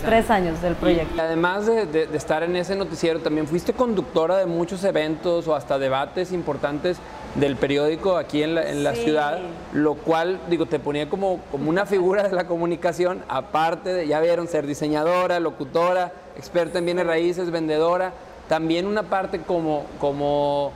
Tres 0.04 0.30
años, 0.32 0.60
del 0.62 0.74
proyecto. 0.76 1.16
Y 1.16 1.20
además 1.20 1.68
de, 1.68 2.10
estar 2.14 2.42
en 2.42 2.56
ese 2.56 2.76
noticiero, 2.76 3.20
también 3.20 3.48
fuiste 3.48 3.74
conductora 3.74 4.38
de 4.38 4.48
muchos 4.48 4.84
eventos 4.84 5.48
o 5.48 5.56
hasta 5.56 5.78
debates 5.78 6.32
importantes 6.32 6.98
del 7.36 7.56
periódico 7.56 8.18
aquí 8.18 8.44
en 8.44 8.84
la, 8.84 8.96
ciudad, 8.96 9.40
lo 9.74 9.96
cual, 9.96 10.40
digo, 10.50 10.68
te 10.68 10.80
ponía 10.80 11.10
como, 11.10 11.40
como 11.52 11.70
una 11.70 11.86
figura 11.86 12.24
de 12.24 12.36
la 12.36 12.46
comunicación, 12.46 13.24
aparte 13.28 13.94
de, 13.94 14.08
ya 14.08 14.20
vieron, 14.20 14.48
ser 14.48 14.68
diseñadora, 14.68 15.40
locutora, 15.40 16.12
experta 16.38 16.80
en 16.80 16.86
bienes 16.86 17.08
raíces, 17.08 17.50
vendedora, 17.50 18.14
también 18.48 18.86
una 18.86 19.04
parte 19.04 19.40
como, 19.40 19.86
como 20.00 20.72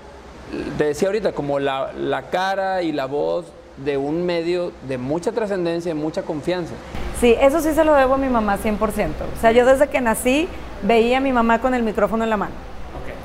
te 0.78 0.86
decía 0.86 1.10
ahorita, 1.10 1.34
como 1.34 1.60
la, 1.60 1.92
la 1.94 2.30
cara 2.30 2.82
y 2.82 2.92
la 2.92 3.06
voz 3.06 3.46
de 3.78 3.98
un 3.98 4.26
medio 4.26 4.72
de 4.88 4.98
mucha 4.98 5.32
trascendencia 5.32 5.92
y 5.92 5.96
mucha 5.96 6.24
confianza. 6.24 6.74
Sí, 7.20 7.36
eso 7.40 7.62
sí 7.62 7.74
se 7.74 7.84
lo 7.84 7.94
debo 7.94 8.16
a 8.16 8.18
mi 8.18 8.30
mamá 8.30 8.58
100%. 8.58 8.80
O 8.80 9.42
sea, 9.42 9.52
yo 9.52 9.66
desde 9.66 9.88
que 9.88 10.02
nací 10.02 10.48
veía 10.82 11.18
a 11.18 11.22
mi 11.22 11.32
mamá 11.32 11.60
con 11.62 11.74
el 11.74 11.84
micrófono 11.84 12.24
en 12.24 12.30
la 12.30 12.38
mano. 12.38 12.54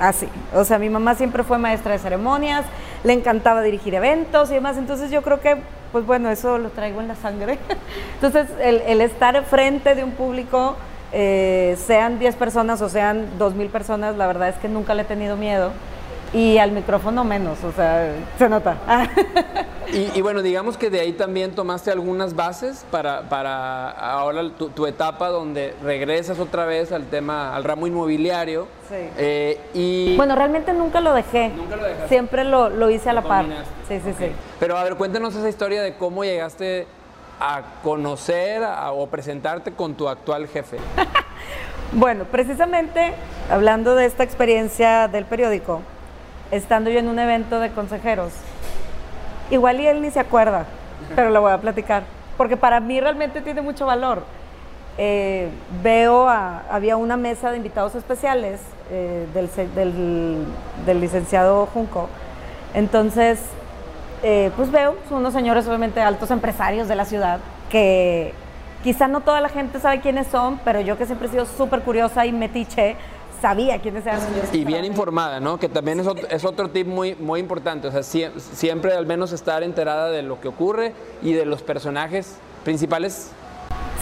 Así. 0.03 0.29
O 0.53 0.65
sea, 0.65 0.81
mi 0.81 0.91
mamá 0.91 1.15
siempre 1.15 1.45
fue 1.45 1.59
maestra 1.59 1.93
de 1.93 2.01
ceremonias, 2.01 2.65
le 3.05 3.13
encantaba 3.13 3.63
dirigir 3.63 3.95
eventos 3.95 4.51
y 4.51 4.55
demás. 4.55 4.77
Entonces 4.77 5.13
yo 5.13 5.23
creo 5.23 5.41
que, 5.41 5.59
pues 5.93 6.05
bueno, 6.05 6.29
eso 6.29 6.59
lo 6.59 6.71
traigo 6.71 7.01
en 7.01 7.07
la 7.07 7.15
sangre. 7.15 7.57
Entonces, 8.17 8.49
el, 8.61 9.01
estar 9.01 9.41
frente 9.45 9.95
de 9.95 10.03
un 10.03 10.11
público, 10.11 10.75
eh, 11.13 11.79
sean 11.87 12.19
10 12.19 12.35
personas 12.35 12.83
o 12.83 12.89
sean 12.89 13.29
2.000 13.39 13.69
personas, 13.71 14.17
la 14.17 14.27
verdad 14.27 14.49
es 14.49 14.57
que 14.57 14.67
nunca 14.67 14.93
le 14.95 15.03
he 15.03 15.05
tenido 15.05 15.37
miedo 15.37 15.71
y 16.33 16.59
al 16.59 16.73
micrófono 16.73 17.25
menos, 17.25 17.63
o 17.63 17.73
sea, 17.73 18.15
se 18.39 18.49
nota. 18.49 18.77
y, 19.93 20.21
bueno, 20.23 20.41
digamos 20.43 20.79
que 20.79 20.89
de 20.89 21.01
ahí 21.01 21.13
también 21.13 21.55
tomaste 21.55 21.91
algunas 21.91 22.35
bases 22.35 22.87
para, 22.91 23.29
para 23.29 23.91
ahora 23.91 24.43
tu, 24.51 24.87
etapa 24.87 25.29
donde 25.29 25.75
regresas 25.83 26.39
otra 26.39 26.65
vez 26.65 26.91
al 26.91 27.07
tema, 27.07 27.55
al 27.55 27.65
ramo 27.65 27.87
inmobiliario. 27.87 28.67
Sí. 28.89 28.97
Eh, 29.19 29.61
y 29.75 30.17
bueno, 30.17 30.35
realmente 30.35 30.73
nunca 30.73 31.01
lo 31.01 31.13
dejé. 31.13 31.51
Nunca 31.51 31.77
lo 31.77 31.85
dejaste. 31.85 32.09
Siempre 32.09 32.45
lo, 32.45 32.71
lo 32.71 32.91
hice 32.91 33.11
a 33.11 33.13
la 33.13 33.23
par. 33.23 33.45
Sí, 33.87 34.01
sí, 34.03 34.15
sí. 34.19 34.33
Pero 34.59 34.77
a 34.77 34.85
ver, 34.85 34.97
cuéntanos 34.97 35.35
esa 35.35 35.49
historia 35.49 35.83
de 35.83 35.97
cómo 35.97 36.25
llegaste 36.25 36.87
a 37.41 37.63
conocer 37.83 38.63
o 38.93 39.07
presentarte 39.09 39.73
con 39.73 39.95
tu 39.95 40.09
actual 40.09 40.47
jefe. 40.47 40.79
bueno, 41.93 42.25
precisamente 42.25 43.13
hablando 43.51 43.97
de 43.97 44.07
esta 44.07 44.23
experiencia 44.23 45.09
del 45.09 45.25
periódico, 45.25 45.83
estando 46.53 46.91
yo 46.91 47.01
en 47.01 47.09
un 47.09 47.19
evento 47.19 47.59
de 47.59 47.71
consejeros. 47.71 48.33
Igual 49.51 49.81
y 49.81 49.87
él 49.87 50.01
ni 50.01 50.11
se 50.11 50.21
acuerda, 50.21 50.67
pero 51.17 51.31
lo 51.31 51.41
voy 51.41 51.51
a 51.51 51.59
platicar, 51.59 52.05
porque 52.37 52.57
para 52.57 52.79
mí 52.79 53.01
realmente 53.01 53.41
tiene 53.41 53.63
mucho 53.63 53.87
valor. 53.87 54.23
Eh, 54.99 55.49
veo, 55.83 56.29
había 56.29 56.97
una 56.99 57.17
mesa 57.17 57.51
de 57.51 57.57
invitados 57.57 57.95
especiales 57.95 58.61
eh, 58.91 59.27
del, 59.35 61.01
licenciado 61.01 61.67
Junco. 61.67 62.09
Entonces, 62.75 63.41
eh, 64.23 64.51
pues 64.55 64.71
veo, 64.71 64.97
son 65.09 65.19
unos 65.19 65.33
señores 65.33 65.67
obviamente 65.67 66.01
altos 66.01 66.31
empresarios 66.31 66.87
de 66.89 66.95
la 66.95 67.07
ciudad 67.07 67.41
que 67.71 68.35
quizá 68.83 69.09
no 69.09 69.21
toda 69.21 69.41
la 69.41 69.49
gente 69.49 69.81
sabe 69.81 70.01
quiénes 70.01 70.27
son, 70.27 70.61
pero 70.65 70.81
yo 70.81 70.99
que 70.99 71.07
siempre 71.07 71.29
he 71.29 71.31
sido 71.31 71.47
súper 71.47 71.83
curiosa 71.83 72.27
y 72.27 72.33
metiche, 72.33 72.97
sabía 73.41 73.81
quiénes 73.81 74.07
eran 74.07 74.21
los 74.21 74.55
Y 74.55 74.65
bien 74.65 74.85
informada, 74.85 75.41
¿no? 75.41 75.59
Que 75.59 75.69
también 75.69 76.01
es 76.01 76.07
otro, 76.07 76.27
es 76.29 76.45
otro 76.45 76.71
tip 76.71 76.87
muy, 76.87 77.15
muy 77.17 77.41
importante. 77.41 77.89
O 77.89 77.91
sea, 77.91 78.03
siempre 78.03 78.95
al 78.95 79.07
menos 79.07 79.33
estar 79.33 79.63
enterada 79.63 80.09
de 80.11 80.23
lo 80.23 80.41
que 80.41 80.49
ocurre 80.49 80.93
y 81.23 81.33
de 81.33 81.45
los 81.45 81.63
personajes 81.63 82.37
principales. 82.65 83.31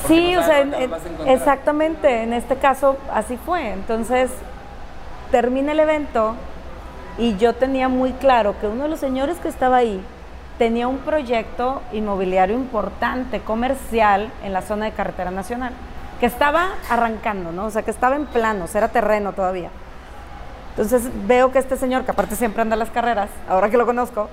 Sí, 0.06 0.36
o 0.36 0.42
sea, 0.42 0.60
exactamente. 1.26 2.22
En 2.22 2.32
este 2.32 2.56
caso 2.56 2.96
así 3.12 3.36
fue. 3.36 3.70
Entonces, 3.70 4.30
termina 5.30 5.72
el 5.72 5.80
evento 5.80 6.34
y 7.18 7.36
yo 7.36 7.54
tenía 7.54 7.88
muy 7.88 8.12
claro 8.12 8.54
que 8.60 8.66
uno 8.66 8.84
de 8.84 8.88
los 8.90 9.00
señores 9.00 9.38
que 9.38 9.48
estaba 9.48 9.76
ahí 9.78 10.02
tenía 10.60 10.88
un 10.88 10.98
proyecto 10.98 11.80
inmobiliario 11.90 12.54
importante, 12.54 13.40
comercial, 13.40 14.30
en 14.44 14.52
la 14.52 14.60
zona 14.60 14.84
de 14.84 14.92
carretera 14.92 15.30
nacional 15.30 15.72
que 16.20 16.26
estaba 16.26 16.72
arrancando, 16.90 17.50
¿no? 17.50 17.64
O 17.64 17.70
sea, 17.70 17.80
que 17.80 17.90
estaba 17.90 18.14
en 18.14 18.26
planos, 18.26 18.74
era 18.74 18.88
terreno 18.88 19.32
todavía. 19.32 19.70
Entonces 20.72 21.10
veo 21.26 21.50
que 21.50 21.60
este 21.60 21.78
señor, 21.78 22.04
que 22.04 22.10
aparte 22.10 22.36
siempre 22.36 22.60
anda 22.60 22.74
a 22.74 22.78
las 22.78 22.90
carreras, 22.90 23.30
ahora 23.48 23.70
que 23.70 23.78
lo 23.78 23.86
conozco, 23.86 24.28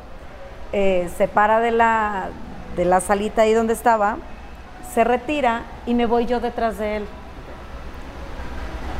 eh, 0.73 1.09
se 1.15 1.29
para 1.29 1.61
de 1.61 1.71
la, 1.71 2.25
de 2.75 2.83
la 2.83 2.99
salita 2.99 3.43
ahí 3.43 3.53
donde 3.53 3.71
estaba, 3.71 4.17
se 4.93 5.05
retira 5.05 5.61
y 5.85 5.93
me 5.93 6.07
voy 6.07 6.25
yo 6.25 6.41
detrás 6.41 6.77
de 6.77 6.97
él. 6.97 7.05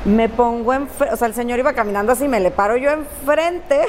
Me 0.05 0.29
pongo 0.29 0.73
en, 0.73 0.87
o 1.11 1.15
sea, 1.17 1.27
el 1.27 1.33
señor 1.33 1.59
iba 1.59 1.73
caminando 1.73 2.13
así, 2.13 2.29
me 2.29 2.39
le 2.39 2.51
paro 2.51 2.77
yo 2.77 2.89
enfrente 2.89 3.81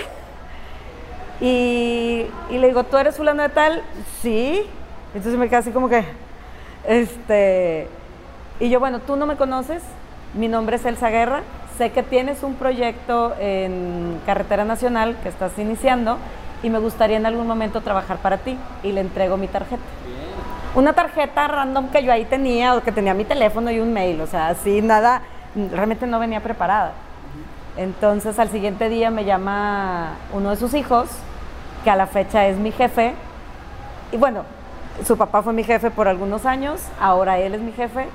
y, 1.40 2.26
y 2.50 2.58
le 2.58 2.66
digo, 2.68 2.84
¿tú 2.84 2.96
eres 2.96 3.16
fulano 3.16 3.42
de 3.42 3.48
tal? 3.48 3.82
Sí. 4.22 4.62
Entonces 5.14 5.38
me 5.38 5.48
queda 5.48 5.60
así 5.60 5.70
como 5.70 5.88
que, 5.88 6.04
este, 6.86 7.88
y 8.60 8.68
yo, 8.68 8.78
bueno, 8.78 9.00
tú 9.00 9.16
no 9.16 9.24
me 9.26 9.36
conoces, 9.36 9.82
mi 10.34 10.48
nombre 10.48 10.76
es 10.76 10.84
Elsa 10.84 11.08
Guerra, 11.08 11.40
sé 11.78 11.90
que 11.90 12.02
tienes 12.02 12.42
un 12.42 12.54
proyecto 12.54 13.34
en 13.40 14.20
Carretera 14.26 14.64
Nacional 14.64 15.16
que 15.22 15.30
estás 15.30 15.58
iniciando 15.58 16.18
y 16.62 16.70
me 16.70 16.78
gustaría 16.78 17.16
en 17.16 17.24
algún 17.24 17.46
momento 17.46 17.80
trabajar 17.80 18.18
para 18.18 18.38
ti 18.38 18.58
y 18.82 18.92
le 18.92 19.00
entrego 19.00 19.36
mi 19.36 19.48
tarjeta. 19.48 19.82
Una 20.74 20.92
tarjeta 20.92 21.48
random 21.48 21.88
que 21.88 22.02
yo 22.02 22.12
ahí 22.12 22.26
tenía 22.26 22.74
o 22.74 22.82
que 22.82 22.92
tenía 22.92 23.14
mi 23.14 23.24
teléfono 23.24 23.70
y 23.70 23.80
un 23.80 23.92
mail, 23.92 24.20
o 24.20 24.26
sea, 24.26 24.48
así 24.48 24.82
nada, 24.82 25.22
realmente 25.72 26.06
no 26.06 26.18
venía 26.18 26.40
preparada. 26.40 26.92
Entonces 27.76 28.38
al 28.38 28.50
siguiente 28.50 28.88
día 28.88 29.10
me 29.10 29.24
llama 29.24 30.16
uno 30.34 30.50
de 30.50 30.56
sus 30.56 30.74
hijos, 30.74 31.08
que 31.84 31.90
a 31.90 31.96
la 31.96 32.06
fecha 32.06 32.46
es 32.46 32.56
mi 32.56 32.72
jefe, 32.72 33.14
y 34.12 34.16
bueno, 34.16 34.44
su 35.06 35.16
papá 35.16 35.42
fue 35.42 35.52
mi 35.52 35.64
jefe 35.64 35.90
por 35.90 36.08
algunos 36.08 36.44
años, 36.46 36.80
ahora 37.00 37.38
él 37.38 37.54
es 37.54 37.60
mi 37.60 37.72
jefe, 37.72 38.06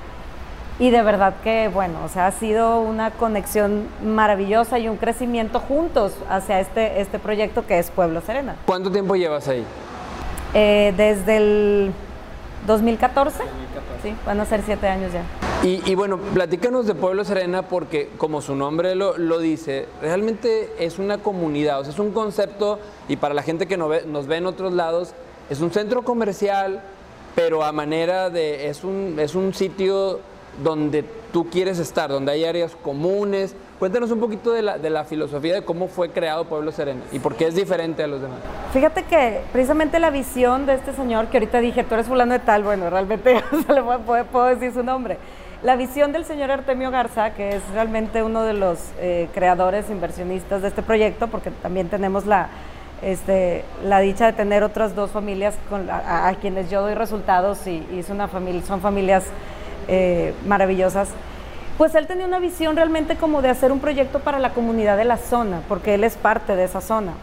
Y 0.80 0.90
de 0.90 1.04
verdad 1.04 1.36
que, 1.44 1.68
bueno, 1.68 2.00
o 2.04 2.10
sea, 2.10 2.26
ha 2.28 2.32
sido 2.32 2.80
una 2.82 3.12
conexión 3.12 3.88
maravillosa 4.04 4.80
y 4.80 4.90
un 4.90 4.98
crecimiento 4.98 5.60
juntos 5.60 6.14
hacia 6.30 6.60
este, 6.60 7.00
este 7.00 7.20
proyecto 7.20 7.68
que 7.68 7.78
es 7.78 7.92
Pueblo 7.92 8.22
Serena. 8.22 8.56
¿Cuánto 8.66 8.92
tiempo 8.92 9.16
llevas 9.16 9.48
ahí? 9.48 9.64
Eh, 10.56 10.94
desde 10.98 11.38
el 11.38 11.94
2014. 12.68 13.44
Sí, 14.02 14.14
van 14.26 14.40
a 14.40 14.46
ser 14.46 14.62
siete 14.66 14.88
años 14.88 15.12
ya. 15.14 15.24
Y, 15.66 15.96
bueno, 15.96 16.18
platícanos 16.18 16.86
de 16.88 16.94
Pueblo 16.94 17.24
Serena 17.24 17.62
porque, 17.62 18.10
como 18.18 18.42
su 18.42 18.54
nombre 18.54 18.96
lo, 18.96 19.40
dice, 19.40 19.88
realmente 20.02 20.74
es 20.78 21.00
una 21.00 21.20
comunidad, 21.20 21.80
o 21.80 21.84
sea, 21.86 21.94
es 21.94 22.00
un 22.00 22.12
concepto, 22.12 22.80
y 23.08 23.16
para 23.16 23.34
la 23.34 23.44
gente 23.44 23.66
que 23.66 23.78
nos 23.78 23.90
ve, 23.90 24.04
nos 24.06 24.28
ve 24.28 24.38
en 24.38 24.46
otros 24.46 24.74
lados, 24.74 25.14
es 25.50 25.62
un 25.62 25.72
centro 25.72 26.02
comercial, 26.04 26.82
pero 27.34 27.64
a 27.64 27.72
manera 27.72 28.30
de, 28.30 28.68
es 28.68 28.84
un, 28.84 29.16
es 29.20 29.36
un 29.36 29.54
sitio 29.54 30.20
donde 30.62 31.04
tú 31.32 31.50
quieres 31.50 31.80
estar, 31.80 32.10
donde 32.10 32.32
hay 32.32 32.46
áreas 32.46 32.76
comunes. 32.84 33.56
Cuéntanos 33.80 34.12
un 34.12 34.20
poquito 34.20 34.52
de 34.52 34.62
la, 34.62 35.04
filosofía 35.04 35.56
de 35.56 35.64
cómo 35.64 35.88
fue 35.88 36.10
creado 36.10 36.46
Pueblo 36.46 36.72
Serena 36.72 37.02
y 37.12 37.20
por 37.20 37.36
qué 37.36 37.48
es 37.48 37.56
diferente 37.56 38.04
a 38.04 38.08
los 38.08 38.22
demás. 38.22 38.40
Fíjate 38.72 39.04
que 39.04 39.42
precisamente 39.52 40.00
la 40.00 40.10
visión 40.10 40.66
de 40.66 40.76
este 40.76 40.94
señor, 40.94 41.28
que 41.28 41.38
ahorita 41.38 41.60
dije, 41.60 41.84
tú 41.84 41.96
eres 41.96 42.08
fulano 42.08 42.34
de 42.34 42.40
tal, 42.40 42.64
bueno, 42.64 42.90
realmente 42.90 43.42
le 43.68 43.84
puedo, 43.84 44.26
puedo, 44.26 44.46
decir 44.46 44.74
su 44.74 44.84
nombre. 44.84 45.18
La 45.64 45.76
visión 45.76 46.12
del 46.12 46.26
señor 46.26 46.52
Artemio 46.52 46.92
Garza, 46.92 47.34
que 47.34 47.56
es 47.56 47.62
realmente 47.74 48.22
uno 48.22 48.44
de 48.44 48.54
los 48.54 48.80
eh, 49.00 49.30
creadores, 49.34 49.90
inversionistas 49.90 50.62
de 50.62 50.68
este 50.68 50.82
proyecto, 50.82 51.28
porque 51.28 51.52
también 51.52 51.88
tenemos 51.90 52.26
la, 52.26 52.50
este, 53.02 53.64
la 53.84 54.00
dicha 54.00 54.26
de 54.28 54.34
tener 54.34 54.64
otras 54.64 54.96
dos 54.96 55.12
familias 55.12 55.56
con, 55.70 55.90
a, 55.90 56.34
quienes 56.40 56.70
yo 56.70 56.82
doy 56.82 56.94
resultados 56.94 57.66
y, 57.68 57.86
y 57.92 58.06
una 58.12 58.28
familia, 58.28 58.62
son 58.62 58.82
familias 58.82 59.24
eh, 59.88 60.34
maravillosas, 60.46 61.10
pues 61.78 61.96
él 61.96 62.08
tenía 62.08 62.26
una 62.26 62.40
visión 62.40 62.76
realmente 62.76 63.16
como 63.16 63.42
de 63.42 63.50
hacer 63.50 63.72
un 63.72 63.80
proyecto 63.80 64.20
para 64.20 64.40
la 64.40 64.52
comunidad 64.52 64.98
de 64.98 65.06
la 65.06 65.18
zona, 65.18 65.62
porque 65.68 65.96
él 65.96 66.04
es 66.04 66.16
parte 66.16 66.56
de 66.56 66.66
esa 66.66 66.82
zona. 66.82 67.14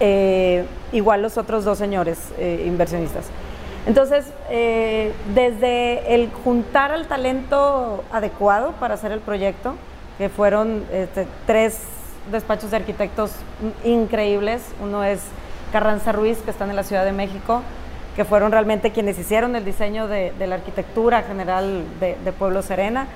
Eh, 0.00 0.64
igual 0.92 1.22
los 1.22 1.38
otros 1.38 1.64
dos 1.64 1.78
señores 1.78 2.18
eh, 2.38 2.64
inversionistas. 2.66 3.26
Entonces, 3.86 4.24
desde 4.48 6.14
el 6.14 6.30
juntar 6.42 6.90
al 6.90 7.06
talento 7.06 8.02
adecuado 8.10 8.72
para 8.80 8.94
hacer 8.94 9.12
el 9.12 9.20
proyecto, 9.20 9.74
que 10.16 10.30
fueron 10.30 10.84
este, 10.90 11.26
tres 11.46 11.80
despachos 12.32 12.70
de 12.70 12.78
arquitectos 12.78 13.32
increíbles, 13.84 14.62
uno 14.82 15.04
es 15.04 15.20
Carranza 15.70 16.12
Ruiz, 16.12 16.38
que 16.38 16.50
está 16.50 16.64
en 16.64 16.76
la 16.76 16.82
Ciudad 16.82 17.04
de 17.04 17.12
México, 17.12 17.62
que 18.16 18.24
fueron 18.24 18.52
realmente 18.52 18.90
quienes 18.90 19.18
hicieron 19.18 19.56
el 19.56 19.64
diseño 19.64 20.06
de, 20.06 20.32
la 20.38 20.54
arquitectura 20.54 21.22
general 21.22 21.84
de, 22.00 22.32
Pueblo 22.32 22.62
Serena. 22.62 23.06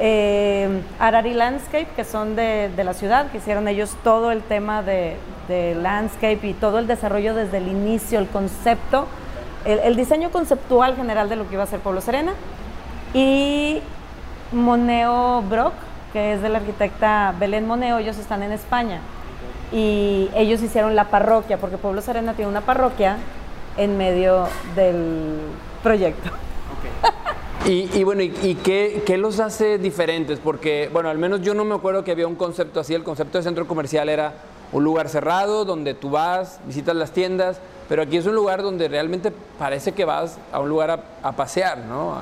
Eh, 0.00 0.82
Arari 0.98 1.34
Landscape, 1.34 1.86
que 1.96 2.04
son 2.04 2.36
de, 2.36 2.70
la 2.76 2.94
ciudad, 2.94 3.30
que 3.30 3.38
hicieron 3.38 3.68
ellos 3.68 3.96
todo 4.02 4.32
el 4.32 4.42
tema 4.42 4.82
de, 4.82 5.16
landscape 5.48 6.40
y 6.42 6.52
todo 6.54 6.78
el 6.78 6.86
desarrollo 6.86 7.34
desde 7.34 7.58
el 7.58 7.68
inicio, 7.68 8.18
el 8.18 8.28
concepto, 8.28 9.06
el, 9.64 9.96
diseño 9.96 10.30
conceptual 10.30 10.96
general 10.96 11.28
de 11.28 11.36
lo 11.36 11.48
que 11.48 11.54
iba 11.54 11.62
a 11.62 11.66
ser 11.66 11.80
Pueblo 11.80 12.00
Serena. 12.00 12.32
Y 13.14 13.80
Moneo 14.52 15.42
Brock, 15.42 15.74
que 16.12 16.34
es 16.34 16.42
de 16.42 16.48
la 16.48 16.58
arquitecta 16.58 17.34
Belén 17.38 17.66
Moneo, 17.66 17.98
ellos 17.98 18.18
están 18.18 18.42
en 18.42 18.52
España. 18.52 19.00
Y 19.72 20.28
ellos 20.34 20.62
hicieron 20.62 20.94
la 20.94 21.04
parroquia, 21.04 21.56
porque 21.56 21.78
Pueblo 21.78 22.02
Serena 22.02 22.34
tiene 22.34 22.50
una 22.50 22.60
parroquia 22.60 23.16
en 23.76 23.96
medio 23.96 24.46
del 24.74 25.38
proyecto. 25.82 26.30
Y, 27.66 28.04
bueno, 28.04 28.22
¿y, 28.22 28.56
qué, 28.62 29.16
los 29.16 29.40
hace 29.40 29.78
diferentes? 29.78 30.38
Porque, 30.38 30.90
bueno, 30.92 31.08
al 31.08 31.16
menos 31.16 31.40
yo 31.40 31.54
no 31.54 31.64
me 31.64 31.74
acuerdo 31.74 32.04
que 32.04 32.10
había 32.10 32.26
un 32.26 32.34
concepto 32.34 32.78
así. 32.80 32.92
El 32.92 33.04
concepto 33.04 33.38
de 33.38 33.44
centro 33.44 33.66
comercial 33.66 34.10
era 34.10 34.34
un 34.70 34.84
lugar 34.84 35.08
cerrado 35.08 35.64
donde 35.64 35.94
tú 35.94 36.10
vas, 36.10 36.60
visitas 36.66 36.94
las 36.94 37.12
tiendas, 37.12 37.60
pero 37.88 38.02
aquí 38.02 38.18
es 38.18 38.26
un 38.26 38.34
lugar 38.34 38.62
donde 38.62 38.88
realmente 38.88 39.32
parece 39.58 39.92
que 39.92 40.04
vas 40.04 40.38
a 40.52 40.60
un 40.60 40.68
lugar 40.68 41.04
a, 41.22 41.32
pasear, 41.32 41.78
¿no? 41.78 42.14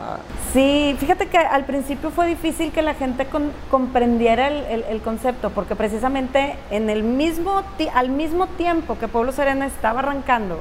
Sí, 0.53 0.95
fíjate 0.99 1.27
que 1.27 1.39
al 1.39 1.65
principio 1.65 2.11
fue 2.11 2.27
difícil 2.27 2.71
que 2.71 2.83
la 2.83 2.95
gente 2.95 3.27
comprendiera 3.71 4.49
el, 4.49 5.01
concepto, 5.01 5.51
porque 5.51 5.75
precisamente 5.75 6.57
en 6.71 6.91
el 6.91 7.03
mismo 7.03 7.63
al 7.95 8.11
mismo 8.11 8.47
tiempo 8.47 8.97
que 8.99 9.09
Pueblo 9.09 9.33
Serena 9.33 9.67
estaba 9.67 10.01
arrancando, 10.01 10.59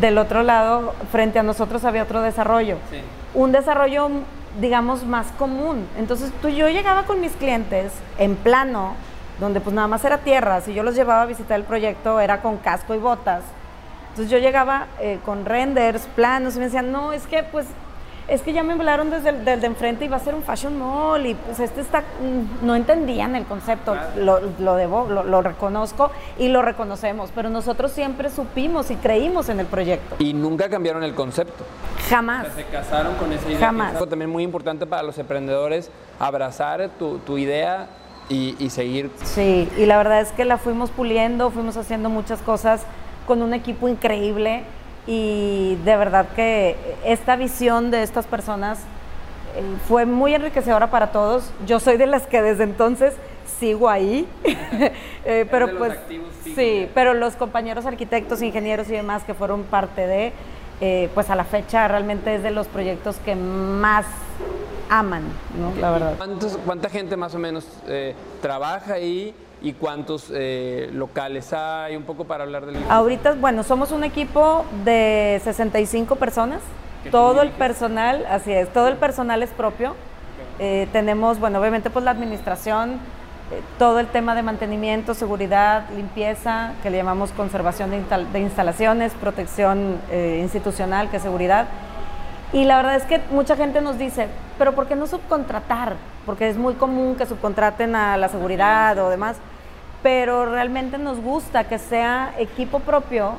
del 0.00 0.18
otro 0.18 0.42
lado, 0.42 0.94
frente 1.10 1.38
a 1.38 1.42
nosotros 1.42 1.84
había 1.84 2.02
otro 2.02 2.20
desarrollo. 2.20 2.76
Un 3.34 3.52
desarrollo, 3.52 4.10
digamos, 4.60 5.04
más 5.04 5.28
común. 5.38 5.86
Entonces, 5.96 6.30
tú, 6.42 6.48
yo 6.48 6.68
llegaba 6.68 7.04
con 7.04 7.20
mis 7.20 7.32
clientes 7.32 7.92
en 8.18 8.36
plano, 8.36 8.94
donde 9.40 9.60
pues 9.60 9.74
nada 9.74 9.88
más 9.88 10.04
era 10.04 10.18
tierra. 10.18 10.60
Si 10.60 10.74
yo 10.74 10.82
los 10.82 10.94
llevaba 10.94 11.22
a 11.22 11.26
visitar 11.26 11.58
el 11.58 11.64
proyecto, 11.64 12.20
era 12.20 12.42
con 12.42 12.58
casco 12.58 12.94
y 12.94 12.98
botas. 12.98 13.42
Entonces, 14.10 14.30
yo 14.30 14.38
llegaba 14.38 14.86
eh, 15.00 15.18
con 15.24 15.44
renders, 15.44 16.06
planos, 16.14 16.56
y 16.56 16.58
me 16.58 16.66
decían, 16.66 16.92
no, 16.92 17.12
es 17.12 17.26
que 17.26 17.42
pues 17.42 17.66
es 18.28 18.42
que 18.42 18.52
ya 18.52 18.62
me 18.62 18.74
hablaron 18.74 19.10
desde, 19.10 19.30
el, 19.30 19.44
de 19.44 19.66
enfrente 19.66 20.04
y 20.04 20.08
va 20.08 20.18
a 20.18 20.20
ser 20.20 20.34
un 20.34 20.42
fashion 20.42 20.78
mall 20.78 21.24
y 21.26 21.34
pues 21.34 21.58
este 21.60 21.80
está, 21.80 22.00
mm, 22.00 22.66
no 22.66 22.76
entendían 22.76 23.34
el 23.34 23.44
concepto, 23.46 23.96
lo, 24.16 24.40
lo, 24.58 24.76
debo, 24.76 25.06
lo, 25.08 25.42
reconozco 25.42 26.10
y 26.38 26.48
lo 26.48 26.60
reconocemos, 26.60 27.30
pero 27.34 27.48
nosotros 27.48 27.90
siempre 27.90 28.28
supimos 28.28 28.90
y 28.90 28.96
creímos 28.96 29.48
en 29.48 29.60
el 29.60 29.66
proyecto. 29.66 30.16
Y 30.18 30.34
nunca 30.34 30.68
cambiaron 30.68 31.02
el 31.02 31.14
concepto. 31.14 31.64
Jamás. 32.10 32.48
se 32.54 32.64
casaron 32.64 33.14
con 33.14 33.32
esa 33.32 33.48
idea. 33.48 33.58
Jamás. 33.58 34.00
Es 34.00 34.08
también 34.08 34.30
muy 34.30 34.42
importante 34.42 34.86
para 34.86 35.02
los 35.02 35.18
emprendedores 35.18 35.90
abrazar 36.18 36.90
tu, 36.98 37.18
tu 37.18 37.38
idea 37.38 37.88
y, 38.28 38.56
y 38.58 38.68
seguir. 38.68 39.10
Sí, 39.24 39.68
y 39.78 39.86
la 39.86 39.96
verdad 39.96 40.20
es 40.20 40.32
que 40.32 40.44
la 40.44 40.58
fuimos 40.58 40.90
puliendo, 40.90 41.50
fuimos 41.50 41.78
haciendo 41.78 42.10
muchas 42.10 42.42
cosas 42.42 42.82
con 43.26 43.42
un 43.42 43.54
equipo 43.54 43.88
increíble 43.88 44.64
y 45.08 45.76
de 45.86 45.96
verdad 45.96 46.26
que 46.36 46.76
esta 47.02 47.34
visión 47.36 47.90
de 47.90 48.02
estas 48.02 48.26
personas 48.26 48.78
eh, 49.56 49.62
fue 49.88 50.04
muy 50.04 50.34
enriquecedora 50.34 50.90
para 50.90 51.12
todos. 51.12 51.50
Yo 51.66 51.80
soy 51.80 51.96
de 51.96 52.06
las 52.06 52.26
que 52.26 52.42
desde 52.42 52.64
entonces 52.64 53.14
sigo 53.58 53.88
ahí, 53.88 54.28
eh, 55.24 55.46
pero 55.50 55.78
pues 55.78 55.98
sí, 56.44 56.88
pero 56.94 57.14
los 57.14 57.36
compañeros 57.36 57.86
arquitectos, 57.86 58.42
ingenieros 58.42 58.88
y 58.90 58.92
demás 58.92 59.24
que 59.24 59.32
fueron 59.32 59.62
parte 59.62 60.06
de, 60.06 60.32
eh, 60.82 61.08
pues 61.14 61.30
a 61.30 61.36
la 61.36 61.44
fecha 61.44 61.88
realmente 61.88 62.34
es 62.34 62.42
de 62.42 62.50
los 62.50 62.66
proyectos 62.66 63.16
que 63.24 63.34
más 63.34 64.04
aman, 64.90 65.22
¿no? 65.58 65.80
La 65.80 65.90
verdad. 65.90 66.16
¿Cuánta 66.66 66.90
gente 66.90 67.16
más 67.16 67.34
o 67.34 67.38
menos 67.38 67.66
trabaja 68.42 68.92
ahí? 68.92 69.34
Y 69.60 69.72
cuántos 69.72 70.30
eh, 70.32 70.90
locales 70.92 71.52
hay, 71.52 71.96
un 71.96 72.04
poco 72.04 72.24
para 72.24 72.44
hablar 72.44 72.66
del... 72.66 72.76
Ahorita, 72.88 73.32
bueno, 73.32 73.62
somos 73.62 73.92
un 73.92 74.04
equipo 74.04 74.64
de 74.84 75.40
65 75.42 76.16
personas, 76.16 76.60
todo 77.10 77.42
el 77.42 77.50
personal, 77.50 78.26
así 78.28 78.52
es, 78.52 78.72
todo 78.72 78.88
el 78.88 78.96
personal 78.96 79.42
es 79.42 79.50
propio. 79.50 79.94
Eh, 80.58 80.88
tenemos, 80.92 81.38
bueno, 81.40 81.60
obviamente 81.60 81.90
pues 81.90 82.04
la 82.04 82.10
administración, 82.10 82.92
eh, 83.50 83.62
todo 83.78 83.98
el 84.00 84.06
tema 84.08 84.34
de 84.34 84.42
mantenimiento, 84.42 85.14
seguridad, 85.14 85.88
limpieza, 85.96 86.72
que 86.82 86.90
le 86.90 86.98
llamamos 86.98 87.30
conservación 87.32 87.90
de, 87.90 88.02
de 88.32 88.40
instalaciones, 88.40 89.12
protección 89.14 89.98
institucional, 90.12 91.10
que 91.10 91.16
es 91.16 91.22
seguridad. 91.22 91.66
Y 92.52 92.64
la 92.64 92.76
verdad 92.76 92.96
es 92.96 93.04
que 93.04 93.20
mucha 93.30 93.56
gente 93.56 93.80
nos 93.80 93.98
dice, 93.98 94.28
pero 94.56 94.72
¿por 94.74 94.86
qué 94.86 94.96
no 94.96 95.06
subcontratar? 95.06 95.96
Porque 96.24 96.48
es 96.48 96.56
muy 96.56 96.74
común 96.74 97.14
que 97.16 97.26
subcontraten 97.26 97.94
a 97.94 98.16
la 98.16 98.28
seguridad 98.28 98.96
o 98.98 99.10
demás, 99.10 99.36
pero 100.02 100.46
realmente 100.46 100.96
nos 100.96 101.20
gusta 101.20 101.64
que 101.64 101.78
sea 101.78 102.32
equipo 102.38 102.80
propio. 102.80 103.32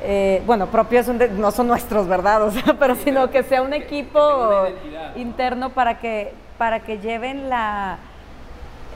Eh, 0.00 0.42
bueno, 0.46 0.66
propios 0.68 1.08
no 1.08 1.50
son 1.50 1.66
nuestros, 1.68 2.06
¿verdad? 2.06 2.42
O 2.46 2.50
sea, 2.50 2.74
pero 2.78 2.94
sino 2.94 3.30
que 3.30 3.42
sea 3.42 3.60
un 3.60 3.74
equipo 3.74 4.66
interno 5.16 5.70
para 5.70 5.98
que, 5.98 6.32
para 6.56 6.80
que 6.80 6.98
lleven 6.98 7.50
la, 7.50 7.98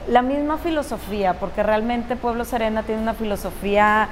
la 0.07 0.21
misma 0.23 0.57
filosofía, 0.57 1.35
porque 1.35 1.61
realmente 1.61 2.15
Pueblo 2.15 2.43
Serena 2.43 2.81
tiene 2.81 3.01
una 3.01 3.13
filosofía 3.13 4.07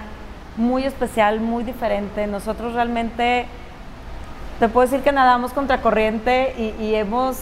muy 0.57 0.83
especial, 0.83 1.39
muy 1.39 1.63
diferente. 1.63 2.27
Nosotros 2.27 2.73
realmente 2.73 3.47
te 4.61 4.69
puedo 4.69 4.87
decir 4.87 5.03
que 5.03 5.11
nadamos 5.11 5.53
contracorriente 5.53 6.53
y, 6.55 6.83
y 6.83 6.93
hemos 6.93 7.39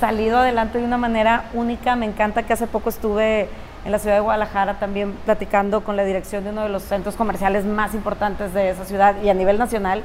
salido 0.00 0.38
adelante 0.38 0.78
de 0.78 0.84
una 0.84 0.96
manera 0.96 1.50
única. 1.52 1.96
Me 1.96 2.06
encanta 2.06 2.44
que 2.44 2.54
hace 2.54 2.66
poco 2.66 2.88
estuve 2.88 3.50
en 3.84 3.92
la 3.92 3.98
ciudad 3.98 4.16
de 4.16 4.22
Guadalajara 4.22 4.78
también 4.78 5.12
platicando 5.26 5.84
con 5.84 5.96
la 5.96 6.04
dirección 6.04 6.44
de 6.44 6.50
uno 6.50 6.62
de 6.62 6.70
los 6.70 6.82
centros 6.82 7.14
comerciales 7.14 7.66
más 7.66 7.92
importantes 7.92 8.54
de 8.54 8.70
esa 8.70 8.86
ciudad 8.86 9.16
y 9.22 9.28
a 9.28 9.34
nivel 9.34 9.58
nacional. 9.58 10.02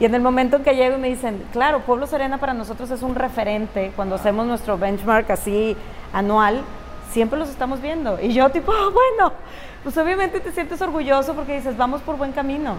Y 0.00 0.06
en 0.06 0.16
el 0.16 0.22
momento 0.22 0.56
en 0.56 0.64
que 0.64 0.74
llego 0.74 0.96
y 0.96 1.00
me 1.00 1.08
dicen, 1.08 1.40
claro, 1.52 1.78
Pueblo 1.82 2.08
Serena 2.08 2.38
para 2.38 2.52
nosotros 2.52 2.90
es 2.90 3.02
un 3.02 3.14
referente, 3.14 3.92
cuando 3.94 4.16
hacemos 4.16 4.44
nuestro 4.44 4.76
benchmark 4.76 5.30
así 5.30 5.76
anual, 6.12 6.62
siempre 7.12 7.38
los 7.38 7.48
estamos 7.48 7.80
viendo. 7.80 8.20
Y 8.20 8.32
yo 8.32 8.50
tipo, 8.50 8.72
bueno, 8.92 9.34
pues 9.86 9.96
obviamente 9.98 10.40
te 10.40 10.50
sientes 10.50 10.82
orgulloso 10.82 11.34
porque 11.34 11.54
dices, 11.54 11.76
vamos 11.76 12.02
por 12.02 12.16
buen 12.16 12.32
camino. 12.32 12.74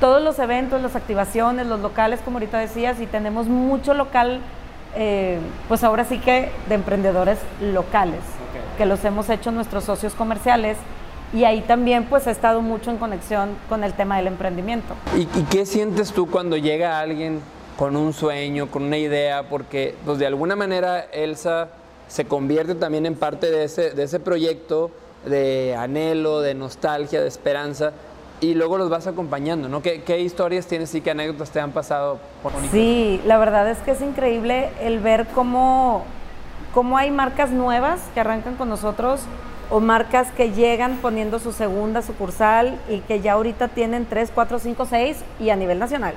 Todos 0.00 0.22
los 0.22 0.38
eventos, 0.38 0.80
las 0.80 0.96
activaciones, 0.96 1.66
los 1.66 1.80
locales, 1.80 2.20
como 2.24 2.38
ahorita 2.38 2.56
decías, 2.56 3.02
y 3.02 3.06
tenemos 3.06 3.48
mucho 3.48 3.92
local 3.92 4.40
eh, 4.96 5.40
pues 5.68 5.84
ahora 5.84 6.06
sí 6.06 6.18
que 6.18 6.50
de 6.70 6.74
emprendedores 6.74 7.38
locales, 7.60 8.20
que 8.78 8.86
los 8.86 9.04
hemos 9.04 9.28
hecho 9.28 9.50
nuestros 9.50 9.84
socios 9.84 10.14
comerciales 10.14 10.78
y 11.34 11.44
ahí 11.44 11.60
también 11.60 12.06
pues 12.06 12.26
he 12.26 12.30
estado 12.30 12.62
mucho 12.62 12.90
en 12.90 12.96
conexión 12.96 13.50
con 13.68 13.84
el 13.84 13.92
tema 13.92 14.16
del 14.16 14.28
emprendimiento. 14.28 14.94
¿Y, 15.14 15.28
y 15.38 15.42
qué 15.50 15.66
sientes 15.66 16.14
tú 16.14 16.30
cuando 16.30 16.56
llega 16.56 16.98
alguien 16.98 17.42
con 17.76 17.94
un 17.94 18.14
sueño, 18.14 18.70
con 18.70 18.84
una 18.84 18.96
idea? 18.96 19.50
Porque 19.50 19.94
pues 20.06 20.18
de 20.18 20.26
alguna 20.26 20.56
manera 20.56 21.00
Elsa 21.12 21.68
se 22.06 22.24
convierte 22.24 22.74
también 22.74 23.04
en 23.04 23.16
parte 23.16 23.50
de 23.50 23.64
ese, 23.64 23.90
de 23.90 24.04
ese 24.04 24.18
proyecto 24.18 24.90
de 25.28 25.76
anhelo, 25.76 26.40
de 26.40 26.54
nostalgia, 26.54 27.20
de 27.20 27.28
esperanza 27.28 27.92
y 28.40 28.54
luego 28.54 28.78
los 28.78 28.88
vas 28.88 29.06
acompañando, 29.06 29.68
¿no? 29.68 29.82
¿Qué, 29.82 30.20
historias 30.20 30.66
tienes 30.66 30.94
y 30.94 31.00
qué 31.00 31.10
anécdotas 31.10 31.50
te 31.50 31.60
han 31.60 31.72
pasado? 31.72 32.18
Por 32.42 32.52
sí, 32.70 33.20
la 33.26 33.38
verdad 33.38 33.68
es 33.68 33.78
que 33.78 33.92
es 33.92 34.00
increíble 34.00 34.70
el 34.80 35.00
ver 35.00 35.26
cómo, 35.34 36.04
cómo 36.72 36.98
hay 36.98 37.10
marcas 37.10 37.50
nuevas 37.50 38.00
que 38.14 38.20
arrancan 38.20 38.54
con 38.54 38.68
nosotros 38.68 39.20
o 39.70 39.80
marcas 39.80 40.30
que 40.30 40.52
llegan 40.52 40.98
poniendo 41.02 41.38
su 41.40 41.52
segunda 41.52 42.00
sucursal 42.02 42.78
y 42.88 43.00
que 43.00 43.20
ya 43.20 43.32
ahorita 43.32 43.68
tienen 43.68 44.06
3, 44.06 44.30
4, 44.34 44.58
5, 44.60 44.86
6 44.86 45.16
y 45.40 45.50
a 45.50 45.56
nivel 45.56 45.78
nacional. 45.78 46.14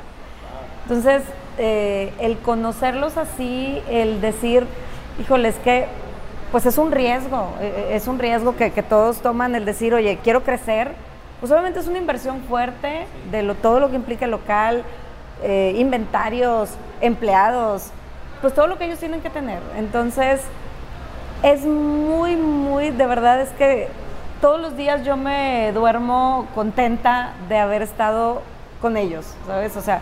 Entonces, 0.83 1.23
eh, 1.57 2.13
el 2.19 2.37
conocerlos 2.37 3.17
así, 3.17 3.81
el 3.89 4.21
decir, 4.21 4.65
híjole, 5.19 5.49
es 5.49 5.57
que 5.57 5.87
pues 6.51 6.65
es 6.65 6.77
un 6.77 6.91
riesgo, 6.91 7.53
eh, 7.61 7.91
es 7.93 8.07
un 8.07 8.19
riesgo 8.19 8.55
que, 8.55 8.69
todos 8.83 9.21
toman 9.21 9.55
el 9.55 9.65
decir, 9.65 9.93
oye, 9.93 10.19
quiero 10.23 10.43
crecer, 10.43 10.91
pues 11.39 11.51
obviamente 11.51 11.79
es 11.79 11.87
una 11.87 11.97
inversión 11.97 12.41
fuerte 12.41 13.07
de 13.31 13.55
todo 13.55 13.79
lo 13.79 13.89
que 13.89 13.95
implica 13.95 14.27
local, 14.27 14.83
eh, 15.43 15.73
inventarios, 15.77 16.71
empleados, 16.99 17.91
pues 18.41 18.53
todo 18.53 18.67
lo 18.67 18.77
que 18.77 18.85
ellos 18.85 18.99
tienen 18.99 19.21
que 19.21 19.29
tener. 19.29 19.59
Entonces, 19.77 20.41
es 21.43 21.65
muy, 21.65 22.35
muy, 22.35 22.91
de 22.91 23.05
verdad 23.05 23.41
es 23.41 23.49
que 23.51 23.87
todos 24.41 24.59
los 24.59 24.75
días 24.75 25.05
yo 25.05 25.17
me 25.17 25.71
duermo 25.73 26.47
contenta 26.53 27.33
de 27.47 27.57
haber 27.57 27.81
estado 27.81 28.41
con 28.81 28.97
ellos, 28.97 29.35
¿sabes? 29.47 29.77
O 29.77 29.81
sea, 29.81 30.01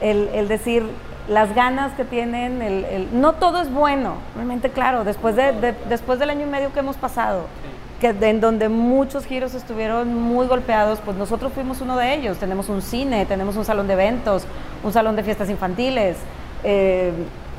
el, 0.00 0.48
decir 0.48 0.84
las 1.30 1.54
ganas 1.54 1.92
que 1.92 2.04
tienen, 2.04 2.60
el, 2.60 3.08
no 3.12 3.34
todo 3.34 3.62
es 3.62 3.72
bueno, 3.72 4.14
realmente 4.34 4.70
claro, 4.70 5.04
después, 5.04 5.36
de, 5.36 5.76
después 5.88 6.18
del 6.18 6.28
año 6.28 6.42
y 6.44 6.50
medio 6.50 6.72
que 6.72 6.80
hemos 6.80 6.96
pasado, 6.96 7.46
que 8.00 8.08
en 8.08 8.40
donde 8.40 8.68
muchos 8.68 9.26
giros 9.26 9.54
estuvieron 9.54 10.12
muy 10.12 10.48
golpeados, 10.48 10.98
pues 11.04 11.16
nosotros 11.16 11.52
fuimos 11.52 11.80
uno 11.82 11.96
de 11.96 12.14
ellos. 12.14 12.38
Tenemos 12.38 12.68
un 12.68 12.82
cine, 12.82 13.26
tenemos 13.26 13.56
un 13.56 13.64
salón 13.64 13.86
de 13.86 13.92
eventos, 13.92 14.44
un 14.82 14.92
salón 14.92 15.14
de 15.14 15.22
fiestas 15.22 15.48
infantiles, 15.50 16.16
eh, 16.64 17.12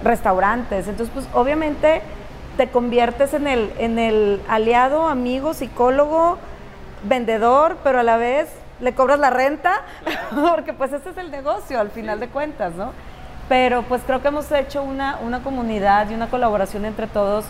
restaurantes. 0.04 0.90
Entonces, 0.90 1.14
pues 1.14 1.28
obviamente 1.34 2.02
te 2.58 2.68
conviertes 2.68 3.34
en 3.34 3.48
el, 3.48 3.72
en 3.78 4.00
el 4.00 4.42
aliado, 4.50 5.08
amigo, 5.08 5.54
psicólogo, 5.54 6.40
vendedor, 7.04 7.78
pero 7.86 8.00
a 8.00 8.04
la 8.04 8.18
vez 8.18 8.50
le 8.82 8.94
cobras 8.94 9.20
la 9.20 9.30
renta, 9.30 9.84
porque 10.50 10.74
pues 10.74 10.92
ese 10.92 11.12
es 11.12 11.18
el 11.18 11.32
negocio 11.32 11.80
al 11.80 11.92
final 11.92 12.20
de 12.20 12.28
cuentas, 12.28 12.74
¿no? 12.74 12.92
Pero 13.52 13.84
pues 13.84 14.02
creo 14.06 14.22
que 14.22 14.30
hemos 14.30 14.50
hecho 14.54 14.82
una, 14.82 15.20
una 15.26 15.44
comunidad 15.44 16.10
y 16.10 16.14
una 16.14 16.30
colaboración 16.30 16.86
entre 16.86 17.06
todos 17.06 17.44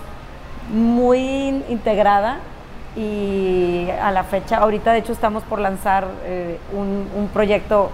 muy 0.74 1.64
integrada 1.70 2.40
y 2.96 3.88
a 4.02 4.10
la 4.10 4.24
fecha, 4.24 4.58
ahorita 4.58 4.94
de 4.94 4.98
hecho 4.98 5.14
estamos 5.14 5.44
por 5.44 5.60
lanzar 5.60 6.08
eh, 6.24 6.58
un, 6.74 7.08
un 7.16 7.28
proyecto 7.28 7.92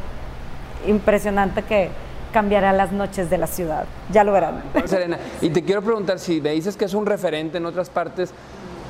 impresionante 0.88 1.64
que, 1.64 1.90
cambiará 2.32 2.72
las 2.72 2.92
noches 2.92 3.30
de 3.30 3.38
la 3.38 3.48
ciudad. 3.48 3.86
Ya 4.12 4.24
lo 4.24 4.32
verán. 4.32 4.62
Serena, 4.86 5.18
y 5.42 5.50
te 5.50 5.64
quiero 5.64 5.82
preguntar, 5.82 6.20
si 6.20 6.40
me 6.40 6.52
dices 6.52 6.78
que 6.78 6.86
es 6.86 6.94
un 6.94 7.06
referente 7.06 7.58
en 7.58 7.66
otras 7.66 7.90
partes, 7.90 8.32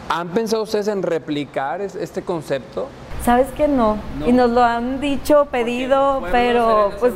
¿han 0.09 0.29
pensado 0.29 0.63
ustedes 0.63 0.87
en 0.89 1.01
replicar 1.01 1.81
este 1.81 2.21
concepto? 2.21 2.87
Sabes 3.23 3.47
que 3.55 3.67
no. 3.67 3.97
y 4.25 4.31
nos 4.31 4.49
lo 4.49 4.63
han 4.63 4.99
dicho, 5.01 5.47
pedido, 5.49 6.23
pero 6.31 6.91
pues 6.99 7.13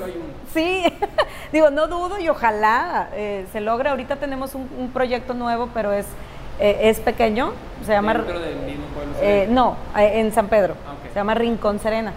sí, 0.54 0.84
digo, 1.52 1.70
no 1.70 1.88
dudo 1.88 2.20
y 2.20 2.30
ojalá 2.30 3.10
eh, 3.14 3.46
se 3.52 3.62
logre. 3.62 3.90
Ahorita 3.90 4.18
tenemos 4.18 4.56
un, 4.56 4.92
proyecto 4.94 5.34
nuevo, 5.34 5.70
pero 5.74 5.94
es, 5.94 6.06
eh, 6.60 6.80
es 6.84 7.00
pequeño, 7.00 7.54
se 7.86 7.94
llama... 7.94 8.14
¿Dentro 8.14 8.40
del 8.40 8.58
mismo 8.58 8.86
pueblo 8.88 9.14
eh, 9.22 9.48
no, 9.50 9.76
en 9.96 10.32
San 10.34 10.48
Pedro, 10.48 10.76
ah, 10.88 10.94
se 11.08 11.16
llama 11.16 11.34
Rincón 11.34 11.80
Serena, 11.80 12.14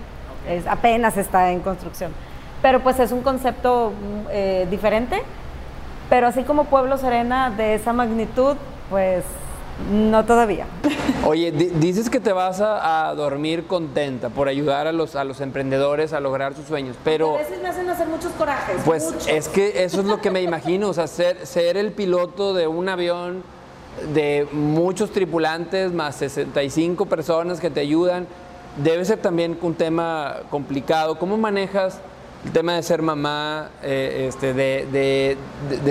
es, 0.49 0.66
apenas 0.66 1.16
está 1.16 1.51
en 1.51 1.61
construcción. 1.61 2.12
Pero 2.64 2.81
pues 2.81 2.99
es 2.99 3.12
un 3.12 3.20
concepto 3.20 3.92
eh, 4.31 4.66
diferente. 4.70 5.23
Pero 6.09 6.29
así 6.29 6.44
como 6.44 6.64
Pueblo 6.64 6.97
Serena 6.97 7.51
de 7.51 7.75
esa 7.75 7.92
magnitud, 7.92 8.57
pues 8.88 9.23
no 9.91 10.25
todavía. 10.25 10.67
Oye, 11.27 11.53
dices 11.53 12.11
que 12.11 12.21
te 12.21 12.33
vas 12.33 12.61
a, 12.61 13.13
dormir 13.17 13.67
contenta 13.67 14.29
por 14.29 14.49
ayudar 14.49 14.87
a 14.87 14.93
los, 14.93 15.17
a 15.17 15.25
los 15.25 15.41
emprendedores 15.41 16.13
a 16.13 16.21
lograr 16.21 16.55
sus 16.55 16.67
sueños, 16.67 16.97
pero... 17.05 17.35
A 17.35 17.39
veces 17.39 17.61
me 17.61 17.69
hacen 17.69 17.89
hacer 17.89 18.09
muchos 18.09 18.33
corajes. 18.33 18.77
Pues 18.85 19.13
es 19.29 19.49
que 19.49 19.85
eso 19.85 20.01
es 20.01 20.07
lo 20.07 20.21
que 20.21 20.31
me 20.31 20.43
imagino, 20.43 20.89
o 20.89 20.95
sea, 20.95 21.07
ser, 21.07 21.47
ser 21.47 21.77
el 21.77 21.93
piloto 21.93 22.55
de 22.55 22.67
un 22.67 22.89
avión 22.89 23.43
de 24.13 24.49
muchos 24.53 25.11
tripulantes, 25.11 25.93
más 25.93 26.17
65 26.17 27.07
personas 27.07 27.61
que 27.61 27.71
te 27.71 27.81
ayudan, 27.81 28.27
debe 28.83 29.05
ser 29.05 29.19
también 29.19 29.57
un 29.61 29.75
tema 29.75 30.37
complicado. 30.51 31.19
¿Cómo 31.19 31.37
manejas 31.37 32.01
el 32.44 32.52
tema 32.52 32.74
de 32.74 32.83
ser 32.83 33.02
mamá, 33.02 33.70
eh, 33.83 34.26
este, 34.28 34.52
de, 34.52 35.37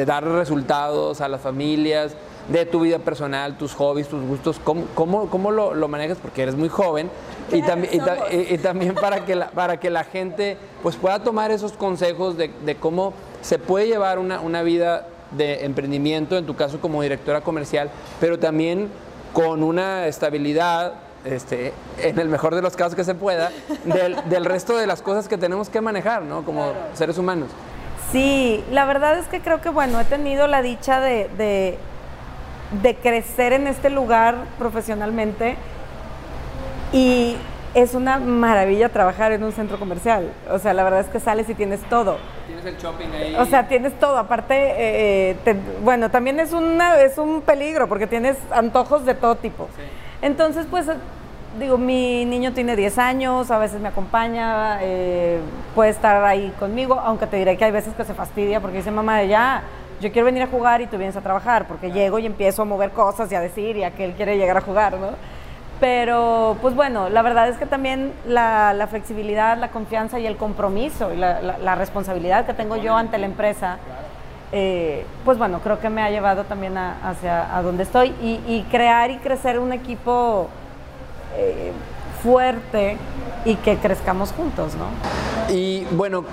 dar 0.06 0.24
resultados 0.24 1.22
a 1.22 1.28
las 1.28 1.42
familias, 1.42 2.16
de 2.50 2.66
tu 2.66 2.82
vida 2.82 3.00
personal, 3.00 3.58
tus 3.58 3.74
hobbies, 3.74 4.08
tus 4.08 4.22
gustos, 4.22 4.60
¿cómo, 4.64 4.86
cómo, 4.96 5.52
lo, 5.52 5.88
manejas? 5.88 6.18
Porque 6.22 6.44
eres 6.44 6.56
muy 6.56 6.70
joven 6.70 7.10
y, 7.52 7.58
y, 7.58 8.58
también 8.58 8.96
para 8.96 9.26
que, 9.26 9.36
la, 9.36 9.50
para 9.50 9.80
que 9.80 9.90
la 9.90 10.04
gente 10.04 10.58
pues, 10.82 10.98
pueda 10.98 11.24
tomar 11.24 11.52
esos 11.52 11.72
consejos 11.72 12.38
de, 12.38 12.76
cómo 12.80 13.14
se 13.42 13.60
puede 13.60 13.88
llevar 13.88 14.20
una, 14.20 14.42
una 14.42 14.62
vida 14.62 15.08
de 15.32 15.66
emprendimiento, 15.66 16.38
en 16.38 16.46
tu 16.46 16.56
caso 16.56 16.80
como 16.80 17.02
directora 17.02 17.42
comercial, 17.42 17.90
pero 18.20 18.38
también 18.38 18.90
con 19.32 19.64
una 19.64 20.08
estabilidad 20.08 20.94
este, 21.26 21.74
en 22.00 22.20
el 22.20 22.30
mejor 22.30 22.56
de 22.56 22.62
los 22.62 22.76
casos 22.76 22.96
que 22.96 23.04
se 23.04 23.16
pueda, 23.16 23.52
del, 23.86 24.46
resto 24.46 24.78
de 24.78 24.88
las 24.88 25.02
cosas 25.02 25.28
que 25.28 25.38
tenemos 25.38 25.70
que 25.70 25.82
manejar, 25.82 26.24
¿no? 26.24 26.44
Como 26.44 26.74
seres 26.94 27.18
humanos. 27.18 27.50
Sí, 28.12 28.64
la 28.72 28.86
verdad 28.86 29.18
es 29.18 29.28
que 29.28 29.42
creo 29.42 29.62
que, 29.62 29.70
bueno, 29.70 30.00
he 30.00 30.06
tenido 30.06 30.48
la 30.48 30.62
dicha 30.62 31.00
de, 31.00 31.30
de, 32.82 32.96
crecer 32.96 33.54
en 33.54 33.68
este 33.68 33.90
lugar 33.90 34.36
profesionalmente 34.60 35.56
y 36.92 37.38
es 37.74 37.96
una 37.96 38.20
maravilla 38.20 38.90
trabajar 38.90 39.32
en 39.32 39.44
un 39.44 39.52
centro 39.52 39.80
comercial. 39.80 40.32
O 40.52 40.60
sea, 40.60 40.74
la 40.74 40.84
verdad 40.84 41.00
es 41.00 41.08
que 41.08 41.20
sales 41.20 41.50
y 41.50 41.56
tienes 41.56 41.82
todo. 41.90 42.18
Tienes 42.46 42.66
el 42.66 42.78
shopping 42.78 43.08
ahí. 43.08 43.36
O 43.40 43.46
sea, 43.46 43.68
tienes 43.68 43.98
todo. 44.00 44.18
Aparte, 44.18 44.54
eh, 44.56 45.38
eh, 45.44 45.56
bueno, 45.84 46.12
también 46.12 46.40
es, 46.40 46.54
una, 46.54 47.02
es 47.02 47.18
un 47.18 47.42
peligro 47.42 47.88
porque 47.88 48.06
tienes 48.06 48.38
antojos 48.52 49.06
de 49.06 49.16
todo 49.16 49.36
tipo. 49.36 49.70
Sí. 49.76 49.84
Entonces, 50.24 50.66
pues, 50.70 50.88
digo, 51.60 51.78
mi 51.78 52.24
niño 52.24 52.54
tiene 52.54 52.78
10 52.78 52.98
años, 52.98 53.52
a 53.52 53.58
veces 53.58 53.82
me 53.82 53.90
acompaña, 53.90 54.80
eh, 54.82 55.42
puede 55.76 55.90
estar 55.90 56.24
ahí 56.24 56.54
conmigo, 56.58 56.98
aunque 56.98 57.28
te 57.28 57.36
diré 57.36 57.58
que 57.58 57.66
hay 57.66 57.72
veces 57.72 57.94
que 57.94 58.06
se 58.06 58.14
fastidia 58.14 58.62
porque 58.62 58.78
dice, 58.78 58.90
mamá, 58.90 59.22
ya, 59.24 59.64
yo 60.00 60.14
quiero 60.14 60.26
venir 60.26 60.44
a 60.44 60.48
jugar 60.48 60.80
y 60.80 60.88
tú 60.88 60.98
vienes 60.98 61.18
a 61.18 61.22
trabajar, 61.22 61.68
porque 61.68 61.92
llego 61.92 62.20
y 62.20 62.26
empiezo 62.26 62.62
a 62.62 62.66
mover 62.66 62.92
cosas 62.92 63.30
y 63.34 63.36
a 63.36 63.42
decir 63.42 63.76
y 63.76 63.84
a 63.84 63.92
que 63.92 64.06
él 64.06 64.14
quiere 64.14 64.38
llegar 64.38 64.56
a 64.56 64.62
jugar, 64.62 64.94
¿no? 64.94 65.10
Pero, 65.82 66.56
pues 66.62 66.74
bueno, 66.74 67.10
la 67.10 67.22
verdad 67.22 67.50
es 67.50 67.58
que 67.58 67.66
también 67.66 68.14
la, 68.26 68.88
flexibilidad, 68.90 69.58
la 69.58 69.72
confianza 69.72 70.18
y 70.20 70.26
el 70.26 70.38
compromiso 70.38 71.14
y 71.14 71.18
la, 71.18 71.76
responsabilidad 71.76 72.46
que 72.46 72.54
tengo 72.54 72.78
yo 72.78 72.96
ante 72.96 73.18
la 73.18 73.26
empresa, 73.26 73.78
eh, 74.56 75.04
pues 75.26 75.40
bueno, 75.40 75.62
creo 75.64 75.80
que 75.80 75.90
me 75.90 76.04
ha 76.04 76.12
llevado 76.12 76.44
también 76.44 76.78
hacia 76.78 77.58
a 77.58 77.64
donde 77.64 77.82
estoy 77.82 78.14
y, 78.22 78.64
crear 78.70 79.10
y 79.10 79.18
crecer 79.18 79.58
un 79.58 79.74
equipo 79.74 80.48
eh, 81.36 81.72
fuerte 82.22 82.98
y 83.46 83.56
que 83.56 83.78
crezcamos 83.78 84.32
juntos, 84.32 84.74
¿no? 84.76 84.86
Y 85.52 85.86
bueno, 85.86 86.24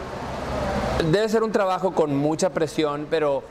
debe 1.11 1.31
ser 1.31 1.43
un 1.43 1.51
trabajo 1.51 1.93
con 1.93 2.15
mucha 2.15 2.51
presión, 2.51 3.07
pero 3.09 3.43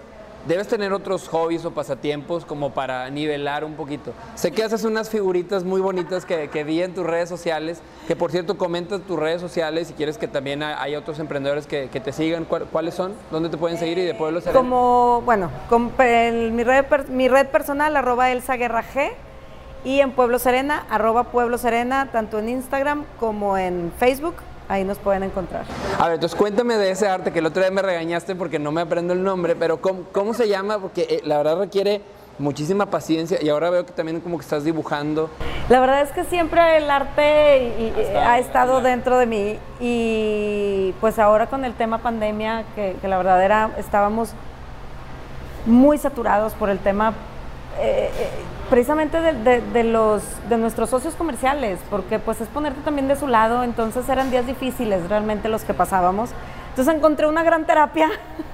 debes 0.48 0.68
tener 0.68 0.94
otros 0.94 1.28
hobbies 1.28 1.66
o 1.66 1.72
pasatiempos 1.72 2.46
como 2.46 2.72
para 2.72 3.10
nivelar 3.10 3.64
un 3.64 3.76
poquito. 3.76 4.14
Sé 4.36 4.52
que 4.52 4.64
haces 4.64 4.84
unas 4.84 5.10
figuritas 5.10 5.64
muy 5.64 5.82
bonitas 5.82 6.26
que, 6.26 6.50
que 6.50 6.64
vi 6.64 6.82
en 6.82 6.94
tus 6.94 7.06
redes 7.06 7.30
sociales, 7.30 7.82
que 8.08 8.16
por 8.16 8.32
cierto 8.32 8.58
comentas 8.58 9.02
tus 9.02 9.20
redes 9.20 9.42
sociales 9.42 9.88
si 9.88 9.94
quieres 9.94 10.18
que 10.18 10.28
también 10.28 10.64
hay 10.64 10.96
otros 10.96 11.20
emprendedores 11.20 11.68
que, 11.68 11.88
te 11.88 12.14
sigan. 12.14 12.46
¿Cuáles 12.46 12.94
son? 12.94 13.14
¿Dónde 13.32 13.50
te 13.50 13.58
pueden 13.58 13.78
seguir 13.78 13.98
y 13.98 14.04
de 14.04 14.14
Pueblo 14.14 14.40
Serena? 14.40 14.58
Como, 14.58 15.22
bueno, 15.26 15.50
con, 15.68 15.86
mi, 15.86 16.64
red, 16.64 16.86
mi 17.10 17.28
red 17.28 17.48
personal, 17.48 17.96
arroba 17.98 18.32
Elsa 18.32 18.56
Guerra 18.56 18.84
G, 18.84 19.12
y 19.84 20.02
en 20.02 20.12
Pueblo 20.12 20.40
Serena, 20.40 20.86
arroba 20.90 21.26
Pueblo 21.26 21.58
Serena, 21.58 22.10
tanto 22.12 22.40
en 22.40 22.50
Instagram 22.50 23.06
como 23.20 23.58
en 23.58 23.92
Facebook 23.98 24.36
ahí 24.70 24.86
nos 24.86 24.98
pueden 25.00 25.24
encontrar. 25.24 25.66
A 26.00 26.06
ver, 26.06 26.14
entonces 26.16 26.38
cuéntame 26.38 26.76
de 26.78 26.92
ese 26.92 27.08
arte 27.10 27.34
que 27.34 27.40
el 27.40 27.46
otro 27.48 27.62
día 27.62 27.72
me 27.72 27.82
regañaste 27.82 28.36
porque 28.36 28.60
no 28.60 28.72
me 28.72 28.82
aprendo 28.82 29.14
el 29.14 29.22
nombre, 29.24 29.56
pero 29.56 29.82
¿cómo, 29.82 30.04
cómo 30.14 30.34
se 30.34 30.48
llama? 30.48 30.80
Porque 30.80 31.08
eh, 31.10 31.22
la 31.26 31.38
verdad 31.38 31.58
requiere 31.58 32.02
muchísima 32.38 32.86
paciencia 32.86 33.38
y 33.42 33.50
ahora 33.50 33.70
veo 33.70 33.86
que 33.86 33.92
también 33.92 34.22
como 34.22 34.38
que 34.38 34.44
estás 34.44 34.64
dibujando. 34.64 35.30
La 35.68 35.82
verdad 35.82 36.02
es 36.02 36.12
que 36.12 36.24
siempre 36.24 36.78
el 36.78 36.90
arte 36.90 37.74
y- 37.78 38.00
y- 38.00 38.16
ha 38.16 38.40
estado 38.40 38.80
dentro 38.82 39.18
de 39.18 39.26
mí 39.26 39.60
y 39.82 40.94
pues 41.02 41.20
ahora 41.20 41.48
con 41.48 41.66
el 41.66 41.74
tema 41.74 41.98
pandemia, 41.98 42.64
que, 42.76 42.96
que 43.02 43.08
la 43.10 43.18
verdad 43.18 43.44
era, 43.44 43.72
estábamos 43.78 44.32
muy 45.66 45.98
saturados 45.98 46.54
por 46.54 46.70
el 46.70 46.80
tema 46.80 47.14
eh, 47.80 48.10
eh, 48.18 48.30
precisamente 48.70 49.20
de, 49.20 49.34
de- 49.34 49.62
de 49.62 49.84
los, 49.84 50.24
de 50.50 50.58
nuestros 50.58 50.90
socios 50.90 51.16
comerciales, 51.16 51.80
porque 51.90 52.20
pues 52.20 52.40
es 52.42 52.48
ponerte 52.48 52.82
también 52.82 53.08
de 53.08 53.16
su 53.16 53.28
lado, 53.28 53.64
entonces 53.64 54.08
eran 54.10 54.30
días 54.32 54.46
difíciles 54.46 55.08
realmente 55.10 55.50
los 55.50 55.64
que 55.64 55.74
pasábamos. 55.74 56.30
Entonces 56.70 56.94
encontré 56.96 57.28
una 57.28 57.44
gran 57.44 57.66
terapia 57.66 58.10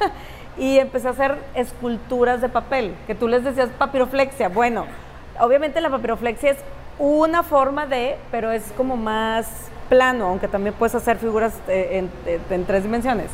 y 0.57 0.79
empecé 0.79 1.07
a 1.07 1.11
hacer 1.11 1.37
esculturas 1.53 2.41
de 2.41 2.49
papel, 2.49 2.95
que 3.07 3.15
tú 3.15 3.27
les 3.27 3.43
decías 3.43 3.69
papiroflexia. 3.77 4.49
Bueno, 4.49 4.85
obviamente 5.39 5.81
la 5.81 5.89
papiroflexia 5.89 6.51
es 6.51 6.57
una 6.97 7.43
forma 7.43 7.85
de, 7.85 8.15
pero 8.31 8.51
es 8.51 8.63
como 8.77 8.95
más 8.95 9.47
plano, 9.89 10.27
aunque 10.27 10.47
también 10.47 10.73
puedes 10.75 10.95
hacer 10.95 11.17
figuras 11.17 11.53
eh, 11.67 11.99
en, 12.25 12.31
en- 12.33 12.41
en 12.49 12.65
tres 12.65 12.83
dimensiones. 12.83 13.27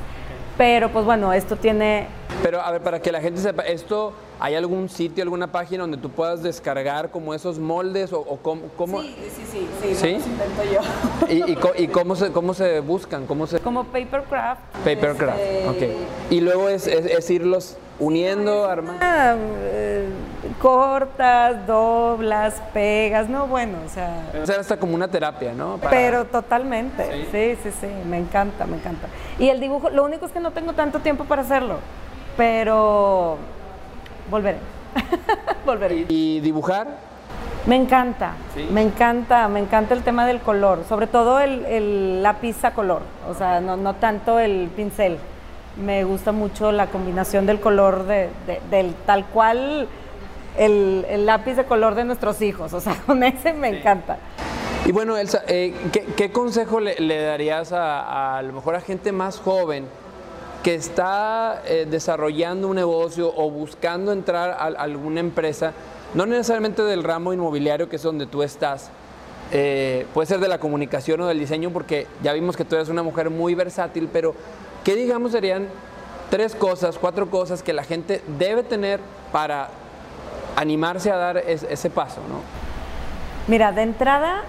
Pero 0.57 0.89
pues 0.89 1.05
bueno, 1.05 1.31
esto 1.31 1.55
tiene 1.55 2.07
Pero 2.43 2.59
a 2.61 2.71
ver, 2.71 2.81
para 2.81 2.99
que 2.99 3.11
la 3.11 3.21
gente 3.21 3.39
sepa, 3.39 3.63
¿esto 3.63 4.13
hay 4.43 4.55
algún 4.55 4.89
sitio, 4.89 5.21
alguna 5.21 5.51
página 5.51 5.83
donde 5.83 5.97
tú 5.97 6.09
puedas 6.09 6.41
descargar 6.41 7.11
como 7.11 7.31
esos 7.35 7.59
moldes 7.59 8.11
o, 8.11 8.19
o 8.21 8.37
cómo, 8.37 8.63
cómo- 8.75 8.99
sí, 9.03 9.15
sí, 9.35 9.67
sí, 9.79 9.95
¿Sí? 9.95 10.13
los 10.13 10.25
invento 10.25 10.63
yo. 10.73 11.27
y, 11.31 11.51
y 11.51 11.55
co- 11.55 11.73
y 11.77 11.87
cómo, 11.87 12.15
se, 12.15 12.31
cómo 12.31 12.55
se 12.55 12.79
buscan? 12.79 13.27
¿Cómo 13.27 13.45
se, 13.45 13.59
Como 13.59 13.83
papercraft. 13.83 14.61
Papercraft, 14.83 15.39
este, 15.39 15.69
ok. 15.69 16.31
Y 16.31 16.41
luego 16.41 16.69
es, 16.69 16.87
es- 16.87 17.05
es 17.05 17.29
irlos 17.29 17.77
uniendo, 17.99 18.65
armando. 18.65 18.99
ah, 19.05 19.35
eh, 19.59 20.07
cortas, 20.59 21.67
doblas, 21.67 22.55
pegas, 22.73 23.29
no 23.29 23.45
bueno, 23.45 23.77
o 23.85 23.89
sea, 23.93 24.31
O 24.41 24.45
sea, 24.47 24.59
hasta 24.59 24.77
como 24.77 24.95
una 24.95 25.07
terapia, 25.07 25.53
¿no? 25.53 25.77
Para- 25.77 25.91
pero 25.91 26.25
totalmente, 26.25 27.27
sí, 27.31 27.59
sí, 27.61 27.69
sí, 27.79 27.87
me 28.09 28.17
encanta, 28.17 28.65
me 28.65 28.77
encanta. 28.77 29.07
Y 29.37 29.49
el 29.49 29.59
dibujo, 29.59 29.91
lo 29.91 30.03
único 30.03 30.25
es 30.25 30.31
que 30.31 30.39
no 30.39 30.49
tengo 30.49 30.73
tanto 30.73 30.97
tiempo 31.01 31.25
para 31.25 31.43
hacerlo, 31.43 31.75
pero 32.37 33.37
volveré, 34.31 34.57
volveré. 35.65 36.05
Y 36.09 36.39
dibujar, 36.39 36.87
Me 37.67 37.75
encanta, 37.75 38.31
Sí. 38.55 38.67
me 38.71 38.81
encanta, 38.81 39.47
me 39.47 39.59
encanta 39.59 39.93
el 39.93 40.01
tema 40.01 40.25
del 40.25 40.39
color, 40.39 40.83
sobre 40.89 41.05
todo 41.05 41.39
el, 41.39 41.63
el 41.65 42.23
lápiz 42.23 42.63
a 42.65 42.73
color, 42.73 43.03
o 43.29 43.35
sea, 43.35 43.61
no, 43.61 43.77
no 43.77 43.93
tanto 43.95 44.39
el 44.39 44.69
pincel. 44.75 45.19
Me 45.77 46.03
gusta 46.03 46.31
mucho 46.31 46.71
la 46.71 46.87
combinación 46.87 47.45
del 47.45 47.59
color 47.61 48.05
de, 48.07 48.29
de- 48.47 48.61
del 48.71 48.93
tal 49.05 49.25
cual 49.25 49.87
el, 50.57 51.05
el 51.07 51.25
lápiz 51.25 51.53
de 51.53 51.63
color 51.65 51.93
de 51.95 52.03
nuestros 52.03 52.41
hijos, 52.41 52.73
o 52.73 52.81
sea, 52.81 52.95
con 53.05 53.21
ese 53.23 53.53
me 53.53 53.69
encanta. 53.69 54.17
Y 54.85 54.91
bueno, 54.91 55.15
Elsa, 55.15 55.43
eh, 55.47 55.73
¿qué, 55.93 56.03
qué 56.17 56.31
consejo 56.31 56.79
le, 56.79 56.95
le 56.99 57.21
darías 57.21 57.71
a, 57.71 58.01
a, 58.01 58.37
a 58.39 58.41
lo 58.41 58.51
mejor 58.53 58.75
a 58.75 58.81
gente 58.81 59.11
más 59.11 59.37
joven 59.39 59.85
que 60.63 60.75
está 60.75 61.61
eh, 61.65 61.87
desarrollando 61.89 62.67
un 62.67 62.75
negocio 62.75 63.33
o 63.35 63.49
buscando 63.49 64.11
entrar 64.11 64.51
a, 64.51 64.65
alguna 64.81 65.19
empresa, 65.19 65.73
no 66.13 66.25
necesariamente 66.25 66.83
del 66.83 67.03
ramo 67.03 67.33
inmobiliario, 67.33 67.89
que 67.89 67.95
es 67.95 68.03
donde 68.03 68.27
tú 68.27 68.43
estás, 68.43 68.91
eh, 69.51 70.05
puede 70.13 70.27
ser 70.27 70.39
de 70.39 70.47
la 70.47 70.59
comunicación 70.59 71.19
o 71.21 71.27
del 71.27 71.39
diseño, 71.39 71.71
porque 71.71 72.07
ya 72.21 72.33
vimos 72.33 72.55
que 72.55 72.63
tú 72.65 72.75
eres 72.75 72.89
una 72.89 73.01
mujer 73.03 73.29
muy 73.29 73.55
versátil, 73.55 74.07
pero 74.11 74.35
¿qué 74.83 74.95
digamos 74.95 75.31
serían 75.31 75.67
tres 76.29 76.55
cosas, 76.55 76.97
cuatro 76.99 77.29
cosas 77.29 77.63
que 77.63 77.73
la 77.73 77.83
gente 77.83 78.21
debe 78.39 78.63
tener 78.63 78.99
para 79.31 79.69
animarse 80.55 81.11
a 81.11 81.17
dar 81.17 81.37
es- 81.37 81.63
ese 81.63 81.89
paso, 81.89 82.21
¿no? 82.29 82.41
Mira, 83.47 83.71
de 83.71 83.81
entrada, 83.81 84.43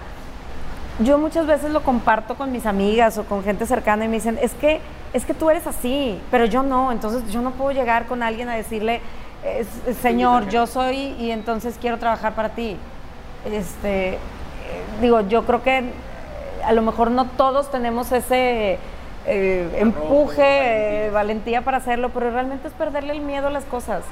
yo 0.99 1.17
muchas 1.17 1.47
veces 1.47 1.71
lo 1.71 1.81
comparto 1.81 2.35
con 2.35 2.51
mis 2.51 2.65
amigas 2.67 3.17
o 3.17 3.23
con 3.23 3.43
gente 3.43 3.65
cercana 3.65 4.05
y 4.05 4.07
me 4.07 4.15
dicen, 4.15 4.37
es 4.41 4.53
que, 4.53 4.79
es 5.13 5.25
que 5.25 5.33
tú 5.33 5.49
eres 5.49 5.65
así, 5.67 6.19
pero 6.31 6.45
yo 6.45 6.63
no, 6.63 6.91
entonces 6.91 7.29
yo 7.31 7.41
no 7.41 7.51
puedo 7.51 7.71
llegar 7.71 8.05
con 8.07 8.23
alguien 8.23 8.49
a 8.49 8.55
decirle, 8.55 8.99
"Es- 9.45 9.67
es, 9.87 9.97
señor, 9.97 10.49
yo 10.49 10.67
soy 10.67 11.15
y 11.19 11.31
entonces 11.31 11.77
quiero 11.79 11.97
trabajar 11.99 12.33
para 12.33 12.49
ti. 12.49 12.77
Este, 13.45 14.13
eh, 14.13 14.17
digo, 15.01 15.21
yo 15.21 15.43
creo 15.45 15.61
que 15.63 15.77
eh, 15.79 15.83
a 16.65 16.71
lo 16.71 16.81
mejor 16.81 17.11
no 17.11 17.25
todos 17.25 17.69
tenemos 17.71 18.11
ese 18.11 18.77
eh, 19.25 19.77
empuje, 19.79 21.05
eh, 21.07 21.09
valentía 21.09 21.61
para 21.61 21.77
hacerlo, 21.77 22.09
pero 22.09 22.29
realmente 22.31 22.67
es 22.67 22.73
perderle 22.73 23.13
el 23.13 23.21
miedo 23.21 23.47
a 23.47 23.49
las 23.51 23.63
cosas. 23.63 24.03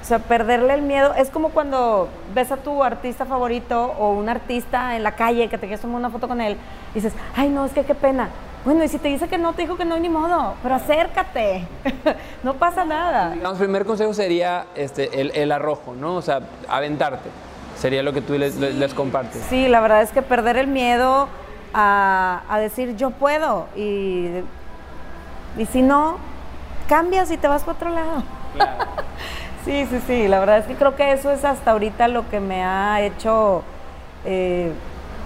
O 0.00 0.06
sea, 0.06 0.18
perderle 0.20 0.72
el 0.74 0.82
miedo 0.82 1.14
es 1.14 1.28
como 1.30 1.48
cuando 1.50 2.08
ves 2.34 2.50
a 2.52 2.56
tu 2.58 2.82
artista 2.84 3.24
favorito 3.26 3.94
o 3.98 4.10
un 4.12 4.28
artista 4.28 4.96
en 4.96 5.02
la 5.02 5.12
calle 5.12 5.48
que 5.48 5.56
te 5.58 5.66
quieres 5.66 5.80
tomar 5.80 5.96
una 5.98 6.10
foto 6.10 6.28
con 6.28 6.40
él 6.40 6.56
y 6.92 6.94
dices, 6.94 7.12
ay, 7.36 7.48
no, 7.50 7.64
es 7.66 7.72
que 7.72 7.84
qué 7.84 7.94
pena. 7.94 8.28
Bueno, 8.64 8.82
y 8.82 8.88
si 8.88 8.98
te 8.98 9.08
dice 9.08 9.28
que 9.28 9.36
no, 9.36 9.52
te 9.52 9.62
dijo 9.62 9.76
que 9.76 9.84
no, 9.84 9.98
ni 9.98 10.08
modo, 10.08 10.54
pero 10.62 10.76
acércate, 10.76 11.66
no 12.42 12.54
pasa 12.54 12.84
nada. 12.84 13.30
Digamos, 13.30 13.58
primer 13.58 13.84
consejo 13.84 14.14
sería 14.14 14.66
este, 14.74 15.20
el, 15.20 15.32
el 15.34 15.52
arrojo, 15.52 15.94
¿no? 15.94 16.16
O 16.16 16.22
sea, 16.22 16.40
aventarte. 16.68 17.28
Sería 17.76 18.02
lo 18.02 18.12
que 18.12 18.22
tú 18.22 18.34
les, 18.38 18.94
compartes. 18.94 19.42
Sí, 19.50 19.68
la 19.68 19.80
verdad 19.80 20.02
es 20.02 20.12
que 20.12 20.22
perder 20.22 20.56
el 20.56 20.68
miedo 20.68 21.28
a, 21.74 22.42
a 22.48 22.58
decir 22.58 22.96
yo 22.96 23.10
puedo 23.10 23.66
y, 23.76 24.28
y 25.58 25.66
si 25.70 25.82
no, 25.82 26.16
cambias 26.88 27.30
y 27.30 27.36
te 27.36 27.48
vas 27.48 27.62
para 27.64 27.76
otro 27.76 27.90
lado. 27.90 28.22
Sí, 29.64 29.86
sí, 29.88 29.98
sí, 30.06 30.28
la 30.28 30.40
verdad 30.40 30.58
es 30.58 30.66
que 30.66 30.74
creo 30.74 30.94
que 30.94 31.12
eso 31.12 31.30
es 31.30 31.42
hasta 31.42 31.70
ahorita 31.70 32.08
lo 32.08 32.28
que 32.28 32.38
me 32.38 32.62
ha 32.62 33.00
hecho 33.00 33.62
eh, 34.26 34.72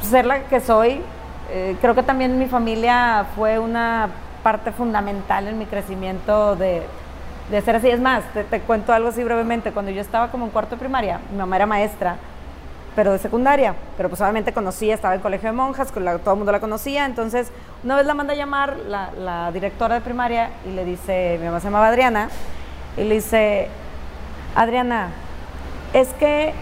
ser 0.00 0.26
la 0.26 0.44
que 0.44 0.60
soy. 0.60 1.00
Eh, 1.50 1.76
creo 1.80 1.94
que 1.94 2.02
también 2.02 2.38
mi 2.38 2.46
familia 2.46 3.26
fue 3.34 3.58
una 3.58 4.08
parte 4.42 4.70
fundamental 4.70 5.48
en 5.48 5.58
mi 5.58 5.66
crecimiento 5.66 6.56
de, 6.56 6.82
ser 7.64 7.76
así. 7.76 7.88
Es 7.88 8.00
más, 8.00 8.22
te, 8.50 8.60
cuento 8.60 8.92
algo 8.92 9.08
así 9.08 9.24
brevemente. 9.24 9.72
Cuando 9.72 9.90
yo 9.90 10.00
estaba 10.00 10.30
como 10.30 10.44
en 10.44 10.50
cuarto 10.50 10.76
de 10.76 10.80
primaria, 10.80 11.20
mi 11.30 11.38
mamá 11.38 11.56
era 11.56 11.66
maestra, 11.66 12.16
pero 12.94 13.12
de 13.12 13.18
secundaria. 13.18 13.74
Pero 13.96 14.10
pues 14.10 14.20
obviamente 14.20 14.52
conocía, 14.52 14.94
estaba 14.94 15.14
en 15.14 15.20
colegio 15.20 15.48
de 15.48 15.56
monjas, 15.56 15.90
todo 15.90 16.32
el 16.32 16.36
mundo 16.36 16.52
la 16.52 16.60
conocía. 16.60 17.06
Entonces, 17.06 17.50
una 17.82 17.96
vez 17.96 18.04
la 18.04 18.14
manda 18.14 18.34
a 18.34 18.36
llamar 18.36 18.76
la, 18.86 19.10
la 19.12 19.50
directora 19.50 19.94
de 19.94 20.00
primaria 20.02 20.50
y 20.66 20.72
le 20.72 20.84
dice, 20.84 21.38
mi 21.40 21.46
mamá 21.46 21.60
se 21.60 21.68
llamaba 21.68 21.88
Adriana, 21.88 22.28
y 22.98 23.04
le 23.04 23.14
dice, 23.14 23.68
Adriana, 24.54 25.10
es 25.94 26.08
que 26.14 26.52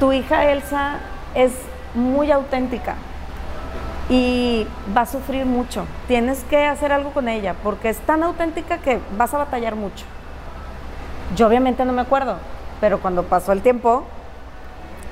tu 0.00 0.12
hija 0.12 0.50
Elsa 0.50 0.96
es 1.34 1.52
muy 1.94 2.32
auténtica 2.32 2.96
y 4.08 4.66
va 4.96 5.02
a 5.02 5.06
sufrir 5.06 5.46
mucho. 5.46 5.86
Tienes 6.06 6.44
que 6.44 6.66
hacer 6.66 6.92
algo 6.92 7.10
con 7.10 7.28
ella 7.28 7.54
porque 7.62 7.88
es 7.88 7.98
tan 7.98 8.22
auténtica 8.22 8.78
que 8.78 9.00
vas 9.16 9.32
a 9.34 9.38
batallar 9.38 9.76
mucho. 9.76 10.04
Yo 11.36 11.46
obviamente 11.46 11.84
no 11.84 11.92
me 11.92 12.02
acuerdo, 12.02 12.36
pero 12.80 13.00
cuando 13.00 13.22
pasó 13.24 13.52
el 13.52 13.62
tiempo, 13.62 14.04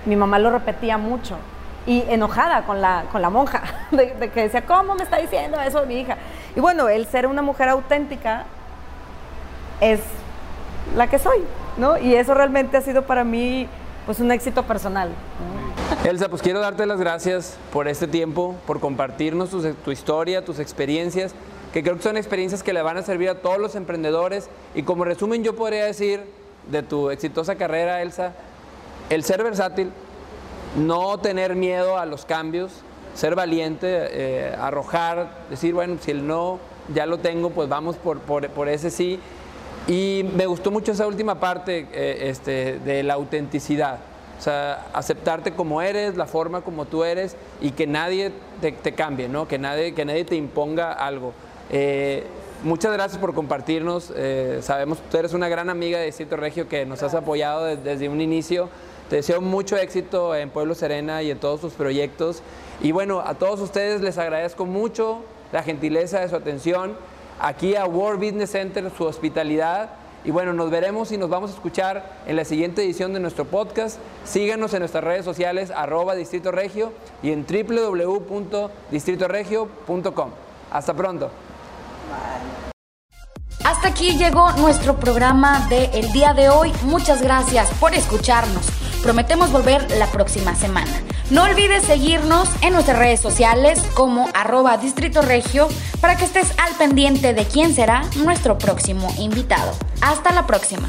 mi 0.04 0.16
mamá 0.16 0.38
lo 0.38 0.50
repetía 0.50 0.98
mucho 0.98 1.36
y 1.86 2.04
enojada 2.08 2.62
con 2.64 2.80
la, 2.80 3.04
con 3.10 3.22
la 3.22 3.30
monja, 3.30 3.62
de, 3.90 4.30
que 4.30 4.42
decía, 4.42 4.64
¿cómo 4.64 4.94
me 4.94 5.02
está 5.02 5.16
diciendo 5.18 5.60
eso 5.60 5.84
mi 5.86 6.00
hija? 6.00 6.16
Y 6.54 6.60
bueno, 6.60 6.88
el 6.88 7.06
ser 7.06 7.26
una 7.26 7.42
mujer 7.42 7.68
auténtica 7.68 8.44
es 9.80 10.00
la 10.96 11.06
que 11.06 11.18
soy, 11.18 11.42
¿no? 11.76 11.98
Y 11.98 12.14
eso 12.14 12.34
realmente 12.34 12.76
ha 12.76 12.82
sido 12.82 13.02
para 13.02 13.24
mí 13.24 13.68
pues 14.06 14.20
un 14.20 14.30
éxito 14.30 14.62
personal. 14.64 15.10
Elsa, 16.04 16.28
pues 16.28 16.42
quiero 16.42 16.60
darte 16.60 16.84
las 16.86 16.98
gracias 16.98 17.56
por 17.72 17.86
este 17.86 18.08
tiempo, 18.08 18.56
por 18.66 18.80
compartirnos 18.80 19.50
tu, 19.50 19.90
historia, 19.90 20.44
tus 20.44 20.58
experiencias, 20.58 21.32
que 21.72 21.82
creo 21.82 21.96
que 21.96 22.02
son 22.02 22.16
experiencias 22.16 22.62
que 22.62 22.72
le 22.72 22.82
van 22.82 22.96
a 22.96 23.02
servir 23.02 23.28
a 23.28 23.36
todos 23.36 23.58
los 23.58 23.76
emprendedores. 23.76 24.48
Y 24.74 24.82
como 24.82 25.04
resumen, 25.04 25.44
yo 25.44 25.54
podría 25.54 25.84
decir 25.84 26.24
de 26.70 26.82
tu 26.82 27.10
exitosa 27.10 27.54
carrera, 27.54 28.02
Elsa, 28.02 28.32
el 29.10 29.22
ser 29.22 29.44
versátil, 29.44 29.92
no 30.76 31.18
tener 31.18 31.54
miedo 31.54 31.96
a 31.96 32.06
los 32.06 32.24
cambios, 32.24 32.72
ser 33.14 33.36
valiente, 33.36 33.86
eh, 33.88 34.56
arrojar, 34.58 35.30
decir, 35.50 35.72
bueno, 35.72 35.98
si 36.00 36.10
el 36.10 36.26
no 36.26 36.58
ya 36.92 37.06
lo 37.06 37.18
tengo, 37.18 37.50
pues 37.50 37.68
vamos 37.68 37.96
por 37.96 38.68
ese 38.68 38.90
sí. 38.90 39.20
Y 39.86 40.24
me 40.36 40.46
gustó 40.46 40.70
mucho 40.70 40.92
esa 40.92 41.06
última 41.06 41.40
parte 41.40 41.88
eh, 41.92 42.28
este, 42.28 42.78
de 42.80 43.02
la 43.02 43.14
autenticidad. 43.14 43.98
O 44.42 44.44
sea, 44.44 44.86
aceptarte 44.92 45.52
como 45.52 45.82
eres, 45.82 46.16
la 46.16 46.26
forma 46.26 46.62
como 46.62 46.84
tú 46.84 47.04
eres 47.04 47.36
y 47.60 47.70
que 47.70 47.86
nadie 47.86 48.32
te, 48.60 48.72
te 48.72 48.92
cambie, 48.92 49.28
¿no? 49.28 49.46
Que 49.46 49.56
nadie, 49.56 49.94
que 49.94 50.04
nadie 50.04 50.24
te 50.24 50.34
imponga 50.34 50.92
algo. 50.92 51.32
Eh, 51.70 52.24
muchas 52.64 52.92
gracias 52.92 53.20
por 53.20 53.34
compartirnos. 53.34 54.12
eh, 54.16 54.58
sabemos 54.60 54.98
que 54.98 55.04
tú 55.12 55.16
eres 55.16 55.32
una 55.32 55.48
gran 55.48 55.70
amiga 55.70 56.00
de 56.00 56.06
Distrito 56.06 56.34
Regio 56.36 56.66
que 56.68 56.84
nos 56.84 57.04
has 57.04 57.14
apoyado 57.14 57.66
de- 57.66 57.76
desde 57.76 58.08
un 58.08 58.20
inicio. 58.20 58.68
Te 59.08 59.14
deseo 59.14 59.40
mucho 59.40 59.76
éxito 59.76 60.34
en 60.34 60.50
Pueblo 60.50 60.74
Serena 60.74 61.22
y 61.22 61.30
en 61.30 61.38
todos 61.38 61.60
tus 61.60 61.74
proyectos. 61.74 62.42
Y 62.80 62.90
bueno, 62.90 63.20
a 63.24 63.34
todos 63.34 63.60
ustedes 63.60 64.00
les 64.00 64.18
agradezco 64.18 64.66
mucho 64.66 65.20
la 65.52 65.62
gentileza 65.62 66.18
de 66.18 66.28
su 66.28 66.34
atención, 66.34 66.96
aquí 67.40 67.76
a 67.76 67.86
World 67.86 68.18
Business 68.18 68.50
Center, 68.50 68.90
su 68.98 69.04
hospitalidad. 69.04 69.90
Y 70.24 70.30
bueno, 70.30 70.52
nos 70.52 70.70
veremos 70.70 71.10
y 71.12 71.18
nos 71.18 71.28
vamos 71.28 71.50
a 71.50 71.54
escuchar 71.54 72.20
en 72.26 72.36
la 72.36 72.44
siguiente 72.44 72.84
edición 72.84 73.12
de 73.12 73.18
nuestro 73.20 73.44
podcast. 73.44 73.98
Síganos 74.24 74.72
en 74.74 74.80
nuestras 74.80 75.02
redes 75.02 75.24
sociales, 75.24 75.70
arroba 75.70 76.14
Distrito 76.14 76.52
Regio 76.52 76.92
y 77.22 77.32
en 77.32 77.44
www.distritoregio.com. 77.44 80.30
Hasta 80.70 80.94
pronto. 80.94 81.30
Hasta 83.64 83.88
aquí 83.88 84.16
llegó 84.16 84.52
nuestro 84.52 84.94
programa 84.96 85.66
de 85.68 85.86
el 85.94 86.12
día 86.12 86.34
de 86.34 86.48
hoy. 86.48 86.72
Muchas 86.84 87.20
gracias 87.22 87.70
por 87.78 87.94
escucharnos. 87.94 88.81
Prometemos 89.02 89.50
volver 89.50 89.90
la 89.98 90.06
próxima 90.06 90.54
semana. 90.54 90.90
No 91.30 91.42
olvides 91.42 91.84
seguirnos 91.84 92.48
en 92.60 92.72
nuestras 92.72 92.98
redes 92.98 93.20
sociales 93.20 93.82
como 93.94 94.28
arroba 94.32 94.76
Distrito 94.76 95.22
Regio 95.22 95.68
para 96.00 96.16
que 96.16 96.24
estés 96.24 96.52
al 96.58 96.72
pendiente 96.74 97.34
de 97.34 97.44
quién 97.44 97.74
será 97.74 98.02
nuestro 98.16 98.58
próximo 98.58 99.12
invitado. 99.18 99.72
Hasta 100.00 100.32
la 100.32 100.46
próxima. 100.46 100.88